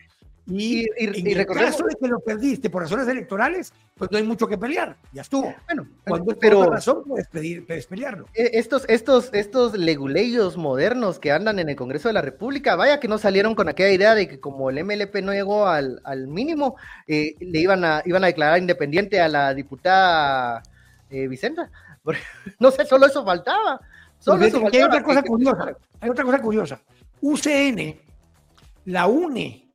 Y, 0.48 0.82
y, 0.82 0.86
en 0.98 1.40
el 1.40 1.46
caso 1.46 1.84
de 1.84 1.96
que 2.00 2.06
lo 2.06 2.20
perdiste 2.20 2.70
por 2.70 2.82
razones 2.82 3.08
electorales, 3.08 3.72
pues 3.96 4.12
no 4.12 4.18
hay 4.18 4.22
mucho 4.22 4.46
que 4.46 4.56
pelear, 4.56 4.96
ya 5.12 5.22
estuvo. 5.22 5.52
Bueno, 5.66 5.88
cuando 6.06 6.36
pero 6.38 6.60
por 6.60 6.74
razón 6.74 7.02
puedes, 7.04 7.26
pedir, 7.26 7.66
puedes 7.66 7.86
pelearlo. 7.86 8.28
E, 8.32 8.50
estos, 8.54 8.84
estos, 8.88 9.30
estos 9.32 9.76
leguleyos 9.76 10.56
modernos 10.56 11.18
que 11.18 11.32
andan 11.32 11.58
en 11.58 11.68
el 11.68 11.74
Congreso 11.74 12.08
de 12.08 12.14
la 12.14 12.22
República, 12.22 12.76
vaya 12.76 13.00
que 13.00 13.08
no 13.08 13.18
salieron 13.18 13.56
con 13.56 13.68
aquella 13.68 13.90
idea 13.90 14.14
de 14.14 14.28
que 14.28 14.38
como 14.38 14.70
el 14.70 14.84
MLP 14.84 15.16
no 15.16 15.32
llegó 15.32 15.66
al, 15.66 16.00
al 16.04 16.28
mínimo, 16.28 16.76
eh, 17.08 17.34
le 17.40 17.58
iban 17.58 17.84
a, 17.84 18.02
iban 18.04 18.22
a 18.22 18.28
declarar 18.28 18.58
independiente 18.58 19.20
a 19.20 19.28
la 19.28 19.52
diputada 19.52 20.62
eh, 21.10 21.26
Vicenta. 21.28 21.70
No 22.60 22.70
sé, 22.70 22.86
solo 22.86 23.06
eso 23.06 23.24
faltaba. 23.24 23.80
Solo 24.20 24.46
eso 24.46 24.60
faltaba. 24.60 24.84
Hay 24.84 24.88
otra 24.88 25.02
cosa 25.02 25.22
curiosa. 25.22 25.76
Hay 26.00 26.10
otra 26.10 26.24
cosa 26.24 26.40
curiosa. 26.40 26.80
UCN 27.20 28.06
la 28.86 29.08
UNE 29.08 29.65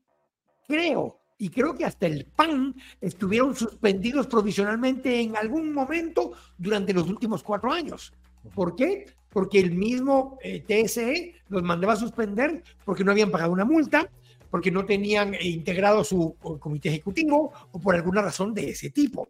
creo, 0.71 1.19
y 1.37 1.49
creo 1.49 1.75
que 1.75 1.85
hasta 1.85 2.07
el 2.07 2.25
PAN 2.25 2.75
estuvieron 3.01 3.55
suspendidos 3.55 4.27
provisionalmente 4.27 5.19
en 5.19 5.35
algún 5.35 5.73
momento 5.73 6.31
durante 6.57 6.93
los 6.93 7.09
últimos 7.09 7.43
cuatro 7.43 7.73
años. 7.73 8.13
¿Por 8.55 8.75
qué? 8.75 9.07
Porque 9.29 9.59
el 9.59 9.71
mismo 9.71 10.37
eh, 10.41 10.61
TSE 10.61 11.33
los 11.49 11.63
mandaba 11.63 11.93
a 11.93 11.97
suspender 11.97 12.63
porque 12.85 13.03
no 13.03 13.11
habían 13.11 13.31
pagado 13.31 13.51
una 13.51 13.65
multa, 13.65 14.09
porque 14.49 14.71
no 14.71 14.85
tenían 14.85 15.33
eh, 15.33 15.47
integrado 15.47 16.03
su 16.03 16.35
comité 16.59 16.89
ejecutivo 16.89 17.51
o 17.71 17.79
por 17.79 17.95
alguna 17.95 18.21
razón 18.21 18.53
de 18.53 18.69
ese 18.69 18.89
tipo. 18.89 19.29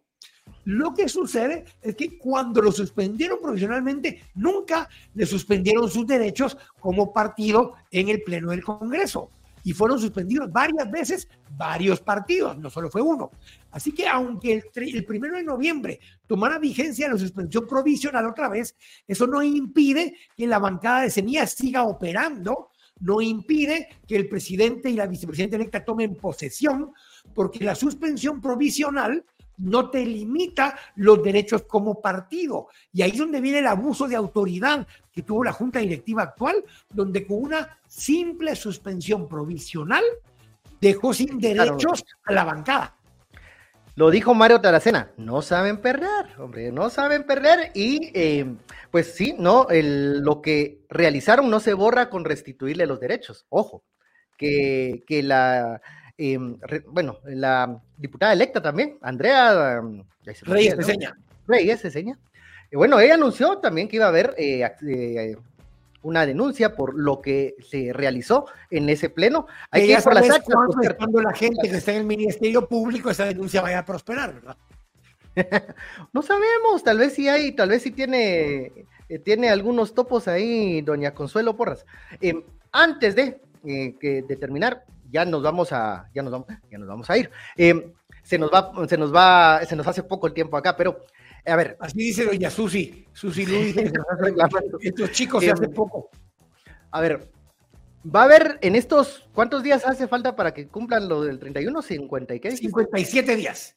Lo 0.64 0.94
que 0.94 1.08
sucede 1.08 1.64
es 1.80 1.96
que 1.96 2.18
cuando 2.18 2.62
lo 2.62 2.70
suspendieron 2.70 3.38
provisionalmente, 3.42 4.22
nunca 4.34 4.88
le 5.14 5.26
suspendieron 5.26 5.90
sus 5.90 6.06
derechos 6.06 6.56
como 6.78 7.12
partido 7.12 7.74
en 7.90 8.10
el 8.10 8.22
Pleno 8.22 8.50
del 8.50 8.62
Congreso 8.62 9.30
y 9.62 9.72
fueron 9.72 9.98
suspendidos 9.98 10.50
varias 10.50 10.90
veces 10.90 11.28
varios 11.56 12.00
partidos, 12.00 12.58
no 12.58 12.70
solo 12.70 12.90
fue 12.90 13.02
uno. 13.02 13.30
Así 13.70 13.92
que 13.92 14.08
aunque 14.08 14.64
el, 14.74 15.04
primero 15.04 15.36
de 15.36 15.44
noviembre 15.44 16.00
tomara 16.26 16.58
vigencia 16.58 17.08
la 17.08 17.18
suspensión 17.18 17.66
provisional 17.66 18.26
otra 18.26 18.48
vez, 18.48 18.76
eso 19.06 19.26
no 19.26 19.42
impide 19.42 20.16
que 20.36 20.46
la 20.46 20.58
bancada 20.58 21.02
de 21.02 21.10
semillas 21.10 21.52
siga 21.52 21.84
operando, 21.84 22.70
no 23.00 23.20
impide 23.20 23.88
que 24.06 24.16
el 24.16 24.28
presidente 24.28 24.90
y 24.90 24.94
la 24.94 25.06
vicepresidenta 25.06 25.56
electa 25.56 25.84
tomen 25.84 26.14
posesión, 26.16 26.92
porque 27.34 27.64
la 27.64 27.74
suspensión 27.74 28.40
provisional 28.40 29.24
no 29.62 29.90
te 29.90 30.04
limita 30.04 30.76
los 30.96 31.22
derechos 31.22 31.62
como 31.62 32.00
partido. 32.00 32.68
Y 32.92 33.02
ahí 33.02 33.12
es 33.12 33.18
donde 33.18 33.40
viene 33.40 33.60
el 33.60 33.66
abuso 33.66 34.08
de 34.08 34.16
autoridad 34.16 34.86
que 35.12 35.22
tuvo 35.22 35.44
la 35.44 35.52
Junta 35.52 35.78
Directiva 35.78 36.22
actual, 36.22 36.64
donde 36.90 37.26
con 37.26 37.42
una 37.42 37.78
simple 37.86 38.56
suspensión 38.56 39.28
provisional 39.28 40.02
dejó 40.80 41.14
sin 41.14 41.38
derechos 41.38 42.04
a 42.24 42.32
la 42.32 42.44
bancada. 42.44 42.96
Lo 43.94 44.10
dijo 44.10 44.34
Mario 44.34 44.60
Taracena, 44.60 45.12
no 45.18 45.42
saben 45.42 45.76
perder, 45.82 46.26
hombre, 46.38 46.72
no 46.72 46.88
saben 46.88 47.24
perder 47.24 47.72
y 47.74 48.10
eh, 48.14 48.46
pues 48.90 49.14
sí, 49.14 49.34
no, 49.38 49.66
lo 49.70 50.40
que 50.40 50.80
realizaron 50.88 51.50
no 51.50 51.60
se 51.60 51.74
borra 51.74 52.08
con 52.08 52.24
restituirle 52.24 52.86
los 52.86 53.00
derechos. 53.00 53.44
Ojo, 53.50 53.84
que, 54.38 55.04
que 55.06 55.22
la, 55.22 55.82
Em, 56.24 56.56
bueno, 56.86 57.18
la 57.24 57.80
diputada 57.96 58.32
electa 58.32 58.62
también, 58.62 58.96
Andrea 59.02 59.80
um, 59.82 60.04
Reyes 60.42 60.76
Ceseña. 60.76 61.18
Reyes 61.48 61.80
Ceseña. 61.80 62.16
Y 62.70 62.76
bueno, 62.76 63.00
ella 63.00 63.14
anunció 63.14 63.58
también 63.58 63.88
que 63.88 63.96
iba 63.96 64.04
a 64.04 64.10
haber 64.10 64.32
eh, 64.38 64.62
eh, 64.86 65.36
una 66.02 66.24
denuncia 66.24 66.76
por 66.76 66.94
lo 66.96 67.20
que 67.20 67.56
se 67.68 67.92
realizó 67.92 68.46
en 68.70 68.88
ese 68.88 69.10
pleno. 69.10 69.48
Hay 69.72 69.88
que 69.88 69.92
ir 69.94 70.02
por 70.02 70.14
las 70.14 70.30
actas. 70.30 70.54
Cuando 70.96 71.20
la 71.20 71.34
gente 71.34 71.68
que 71.68 71.76
está 71.76 71.90
en 71.90 71.98
el 71.98 72.06
Ministerio 72.06 72.68
Público, 72.68 73.10
esa 73.10 73.24
denuncia 73.24 73.60
vaya 73.60 73.80
a 73.80 73.84
prosperar, 73.84 74.32
¿verdad? 74.34 74.56
no 76.12 76.22
sabemos, 76.22 76.84
tal 76.84 76.98
vez 76.98 77.14
sí 77.14 77.28
hay, 77.28 77.50
tal 77.50 77.70
vez 77.70 77.82
sí 77.82 77.90
tiene, 77.90 78.86
eh, 79.08 79.18
tiene 79.18 79.50
algunos 79.50 79.92
topos 79.92 80.28
ahí, 80.28 80.82
doña 80.82 81.14
Consuelo 81.14 81.56
Porras. 81.56 81.84
Em, 82.20 82.44
antes 82.70 83.16
de, 83.16 83.40
que, 83.64 84.22
de 84.22 84.36
terminar, 84.36 84.84
ya 85.12 85.24
nos 85.24 85.42
vamos 85.42 85.72
a, 85.72 86.08
ya 86.14 86.22
nos 86.22 86.32
vamos, 86.32 86.48
ya 86.70 86.78
nos 86.78 86.88
vamos 86.88 87.10
a 87.10 87.18
ir. 87.18 87.30
Em, 87.56 87.92
se 88.22 88.38
nos 88.38 88.50
va, 88.50 88.72
se 88.88 88.96
nos 88.96 89.14
va, 89.14 89.60
se 89.64 89.76
nos 89.76 89.86
hace 89.86 90.02
poco 90.02 90.26
el 90.26 90.32
tiempo 90.32 90.56
acá, 90.56 90.76
pero 90.76 91.04
a 91.44 91.56
ver. 91.56 91.76
Así 91.80 91.98
dice 91.98 92.24
doña 92.24 92.50
Susi, 92.50 93.06
Susi 93.12 93.46
Luis, 93.46 93.76
estos 94.80 95.12
chicos 95.12 95.44
se 95.44 95.50
hace 95.50 95.66
em, 95.66 95.72
poco. 95.72 96.10
A 96.90 97.00
ver, 97.00 97.28
va 98.04 98.22
a 98.22 98.24
haber 98.24 98.58
en 98.62 98.74
estos, 98.74 99.28
¿cuántos 99.34 99.62
días 99.62 99.84
hace 99.84 100.08
falta 100.08 100.34
para 100.34 100.54
que 100.54 100.68
cumplan 100.68 101.08
lo 101.08 101.22
del 101.22 101.38
31? 101.38 101.82
¿50 101.82 102.36
y 102.36 102.40
qué? 102.40 102.56
57 102.56 103.36
días. 103.36 103.76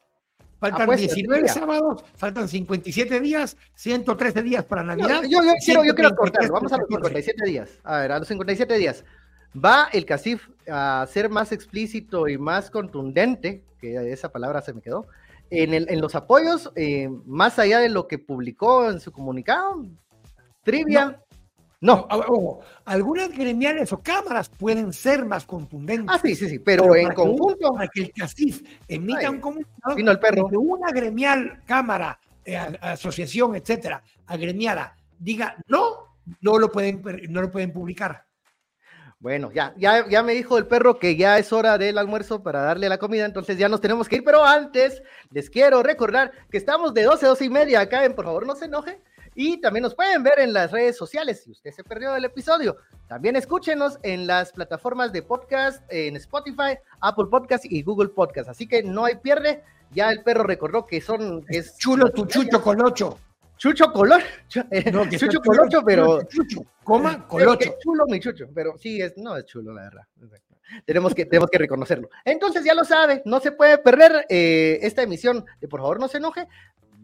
Faltan 0.60 0.96
19 0.96 1.38
ah, 1.38 1.42
pues, 1.42 1.54
sábados, 1.54 2.04
faltan 2.16 2.48
57 2.48 3.20
días, 3.20 3.58
113 3.76 4.42
días 4.42 4.64
para 4.64 4.84
Navidad. 4.84 5.22
yo, 5.24 5.44
yo, 5.44 5.52
quiero, 5.64 5.84
yo 5.84 5.94
quiero 5.94 6.16
cortar, 6.16 6.50
vamos 6.50 6.72
a 6.72 6.78
los 6.78 6.88
57 6.88 7.46
días. 7.46 7.70
A 7.84 8.00
ver, 8.00 8.12
a 8.14 8.20
los 8.20 8.28
57 8.28 8.78
días. 8.78 9.04
Va 9.64 9.90
el 9.94 10.06
CACIF 10.06 10.50
a 10.68 11.06
ser 11.10 11.30
más 11.30 11.52
explícito 11.52 12.28
y 12.28 12.38
más 12.38 12.70
contundente, 12.70 13.64
que 13.80 14.12
esa 14.12 14.30
palabra 14.30 14.62
se 14.62 14.74
me 14.74 14.82
quedó, 14.82 15.08
en, 15.50 15.74
el, 15.74 15.90
en 15.90 16.02
los 16.02 16.16
apoyos, 16.16 16.72
eh, 16.76 17.10
más 17.26 17.60
allá 17.60 17.80
de 17.80 17.90
lo 17.90 18.08
que 18.08 18.18
publicó 18.18 18.90
en 18.90 19.00
su 19.00 19.12
comunicado. 19.12 19.86
Trivia. 20.64 21.22
No. 21.82 22.08
algunas 22.86 23.30
gremiales 23.30 23.94
o 23.94 24.02
cámaras 24.02 24.50
pueden 24.50 24.92
ser 24.92 25.24
más 25.24 25.46
contundentes. 25.46 26.08
Ah, 26.10 26.20
sí, 26.20 26.36
sí, 26.36 26.50
sí, 26.50 26.60
pero, 26.60 26.96
en 26.96 27.14
conjunto. 27.14 27.74
para 27.74 27.88
que 27.88 28.02
el 28.02 28.12
CACIF 28.12 28.64
emita 28.88 29.30
un 29.30 29.40
comunicado, 29.40 29.96
el 29.96 30.20
perro. 30.20 30.48
que 30.48 30.58
una 30.58 30.92
gremial, 30.92 31.62
cámara, 31.66 32.20
eh, 32.44 32.58
asociación, 32.58 33.56
etcétera, 33.56 34.02
agremiada, 34.26 34.96
diga 35.20 35.56
no, 35.68 36.18
no 36.42 36.58
lo 36.58 36.72
pueden, 36.72 37.04
no 37.30 37.42
lo 37.42 37.52
pueden 37.52 37.72
publicar. 37.72 38.26
Bueno, 39.26 39.52
ya, 39.52 39.74
ya, 39.76 40.08
ya 40.08 40.22
me 40.22 40.34
dijo 40.34 40.60
el 40.60 40.68
perro 40.68 41.00
que 41.00 41.16
ya 41.16 41.40
es 41.40 41.52
hora 41.52 41.80
del 41.80 41.98
almuerzo 41.98 42.44
para 42.44 42.62
darle 42.62 42.88
la 42.88 43.00
comida, 43.00 43.26
entonces 43.26 43.58
ya 43.58 43.68
nos 43.68 43.82
tenemos 43.82 44.08
que 44.08 44.18
ir, 44.18 44.24
pero 44.24 44.46
antes 44.46 45.02
les 45.32 45.50
quiero 45.50 45.82
recordar 45.82 46.32
que 46.52 46.60
estamos 46.60 46.94
de 46.94 47.02
12 47.02 47.26
a 47.26 47.30
12 47.30 47.46
y 47.46 47.50
media 47.50 47.80
acá 47.80 48.06
en 48.06 48.14
Por 48.14 48.26
favor 48.26 48.46
no 48.46 48.56
se 48.56 48.66
enoje 48.66 49.02
y 49.34 49.60
también 49.62 49.82
nos 49.82 49.96
pueden 49.96 50.22
ver 50.22 50.38
en 50.38 50.54
las 50.54 50.70
redes 50.70 50.96
sociales 50.96 51.42
si 51.44 51.50
usted 51.50 51.72
se 51.72 51.84
perdió 51.84 52.16
el 52.16 52.24
episodio. 52.24 52.78
También 53.08 53.36
escúchenos 53.36 53.98
en 54.04 54.28
las 54.28 54.52
plataformas 54.52 55.12
de 55.12 55.24
podcast, 55.24 55.82
en 55.90 56.16
Spotify, 56.18 56.78
Apple 57.00 57.26
Podcast 57.32 57.66
y 57.66 57.82
Google 57.82 58.10
Podcast, 58.10 58.48
así 58.48 58.68
que 58.68 58.84
no 58.84 59.06
hay 59.06 59.16
pierde. 59.16 59.64
Ya 59.90 60.12
el 60.12 60.22
perro 60.22 60.44
recordó 60.44 60.86
que 60.86 61.02
son... 61.02 61.44
Es 61.50 61.76
chulo 61.80 62.12
tu 62.12 62.28
chucho 62.28 62.62
con 62.62 62.80
ocho. 62.80 63.18
Chucho 63.66 63.92
Color. 63.92 64.22
No, 64.94 65.10
que 65.10 65.18
Chucho 65.18 65.42
Colocho, 65.42 65.82
pero. 65.84 66.24
Chucho, 66.24 66.64
coma 66.84 67.28
Colocho. 67.28 67.76
chulo 67.82 68.06
mi 68.08 68.20
Chucho, 68.20 68.48
pero 68.54 68.78
sí, 68.78 69.02
es, 69.02 69.18
no 69.18 69.36
es 69.36 69.46
chulo, 69.46 69.74
la 69.74 69.84
verdad. 69.84 70.04
Tenemos 70.86 71.16
que, 71.16 71.26
tenemos 71.26 71.50
que 71.50 71.58
reconocerlo. 71.58 72.10
Entonces, 72.24 72.64
ya 72.64 72.76
lo 72.76 72.86
sabe, 72.86 73.24
no 73.26 73.40
se 73.40 73.52
puede 73.52 73.80
perder 73.80 74.26
eh, 74.30 74.80
esta 74.82 75.02
emisión 75.02 75.46
de 75.60 75.68
Por 75.68 75.80
favor, 75.80 76.00
no 76.00 76.08
se 76.08 76.18
enoje. 76.18 76.48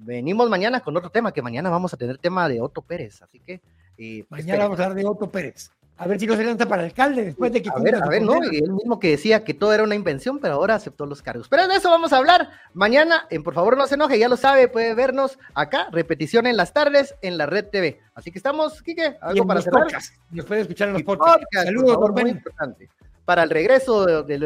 Venimos 0.04 0.50
mañana 0.50 0.82
con 0.82 0.96
otro 0.98 1.10
tema, 1.10 1.32
que 1.32 1.42
mañana 1.42 1.70
vamos 1.70 1.94
a 1.94 1.98
tener 1.98 2.18
tema 2.20 2.48
de 2.48 2.62
Otto 2.62 2.84
Pérez, 2.84 3.22
así 3.24 3.40
que. 3.40 3.62
Eh, 3.98 4.26
mañana 4.30 4.64
vamos 4.64 4.80
a 4.80 4.84
hablar 4.84 4.98
de 4.98 5.06
Otto 5.06 5.32
Pérez. 5.32 5.72
A 6.02 6.08
ver 6.08 6.20
si 6.20 6.26
no 6.26 6.36
se 6.36 6.42
levanta 6.42 6.66
para 6.66 6.82
alcalde 6.82 7.26
después 7.26 7.52
de 7.52 7.62
que... 7.62 7.70
A 7.70 7.80
ver, 7.80 7.94
a 7.94 8.08
ver, 8.08 8.24
¿no? 8.24 8.42
Él 8.42 8.72
mismo 8.72 9.00
que 9.00 9.12
decía 9.12 9.44
que 9.44 9.54
todo 9.54 9.72
era 9.72 9.84
una 9.84 9.94
invención, 9.94 10.40
pero 10.40 10.56
ahora 10.56 10.74
aceptó 10.74 11.06
los 11.06 11.22
cargos. 11.22 11.48
Pero 11.48 11.68
de 11.68 11.76
eso 11.76 11.92
vamos 11.92 12.12
a 12.12 12.18
hablar 12.18 12.50
mañana 12.74 13.28
en 13.30 13.44
Por 13.44 13.54
favor 13.54 13.78
no 13.78 13.86
se 13.86 13.94
enoje, 13.94 14.18
ya 14.18 14.28
lo 14.28 14.36
sabe, 14.36 14.68
puede 14.68 14.96
vernos 14.96 15.38
acá, 15.54 15.90
repetición 15.92 16.48
en 16.48 16.58
las 16.58 16.74
tardes 16.74 17.14
en 17.22 17.38
la 17.38 17.46
Red 17.46 17.68
TV. 17.68 18.00
Así 18.16 18.32
que 18.32 18.40
estamos, 18.40 18.82
Quique, 18.82 19.16
algo 19.22 19.46
para 19.46 19.62
cerrar. 19.62 19.86
Nos 20.32 20.46
puede 20.48 20.62
escuchar 20.62 20.88
en 20.88 20.96
los 20.96 21.04
podcasts. 21.04 21.46
Saludos, 21.52 21.96
por 21.98 22.14
muy 22.14 22.32
importante. 22.32 22.90
Para 23.24 23.44
el 23.44 23.52
regreso, 23.52 24.24
del, 24.24 24.42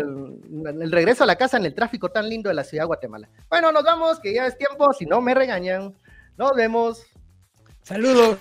el 0.81 0.91
regreso 0.91 1.23
a 1.23 1.27
la 1.27 1.37
casa 1.37 1.55
en 1.55 1.65
el 1.65 1.73
tráfico 1.73 2.09
tan 2.09 2.27
lindo 2.27 2.49
de 2.49 2.55
la 2.55 2.65
ciudad 2.65 2.83
de 2.83 2.87
Guatemala. 2.87 3.29
Bueno, 3.49 3.71
nos 3.71 3.85
vamos, 3.85 4.19
que 4.19 4.33
ya 4.33 4.45
es 4.45 4.57
tiempo, 4.57 4.91
si 4.91 5.05
no 5.05 5.21
me 5.21 5.33
regañan. 5.33 5.95
Nos 6.35 6.53
vemos. 6.53 7.01
Saludos. 7.81 8.39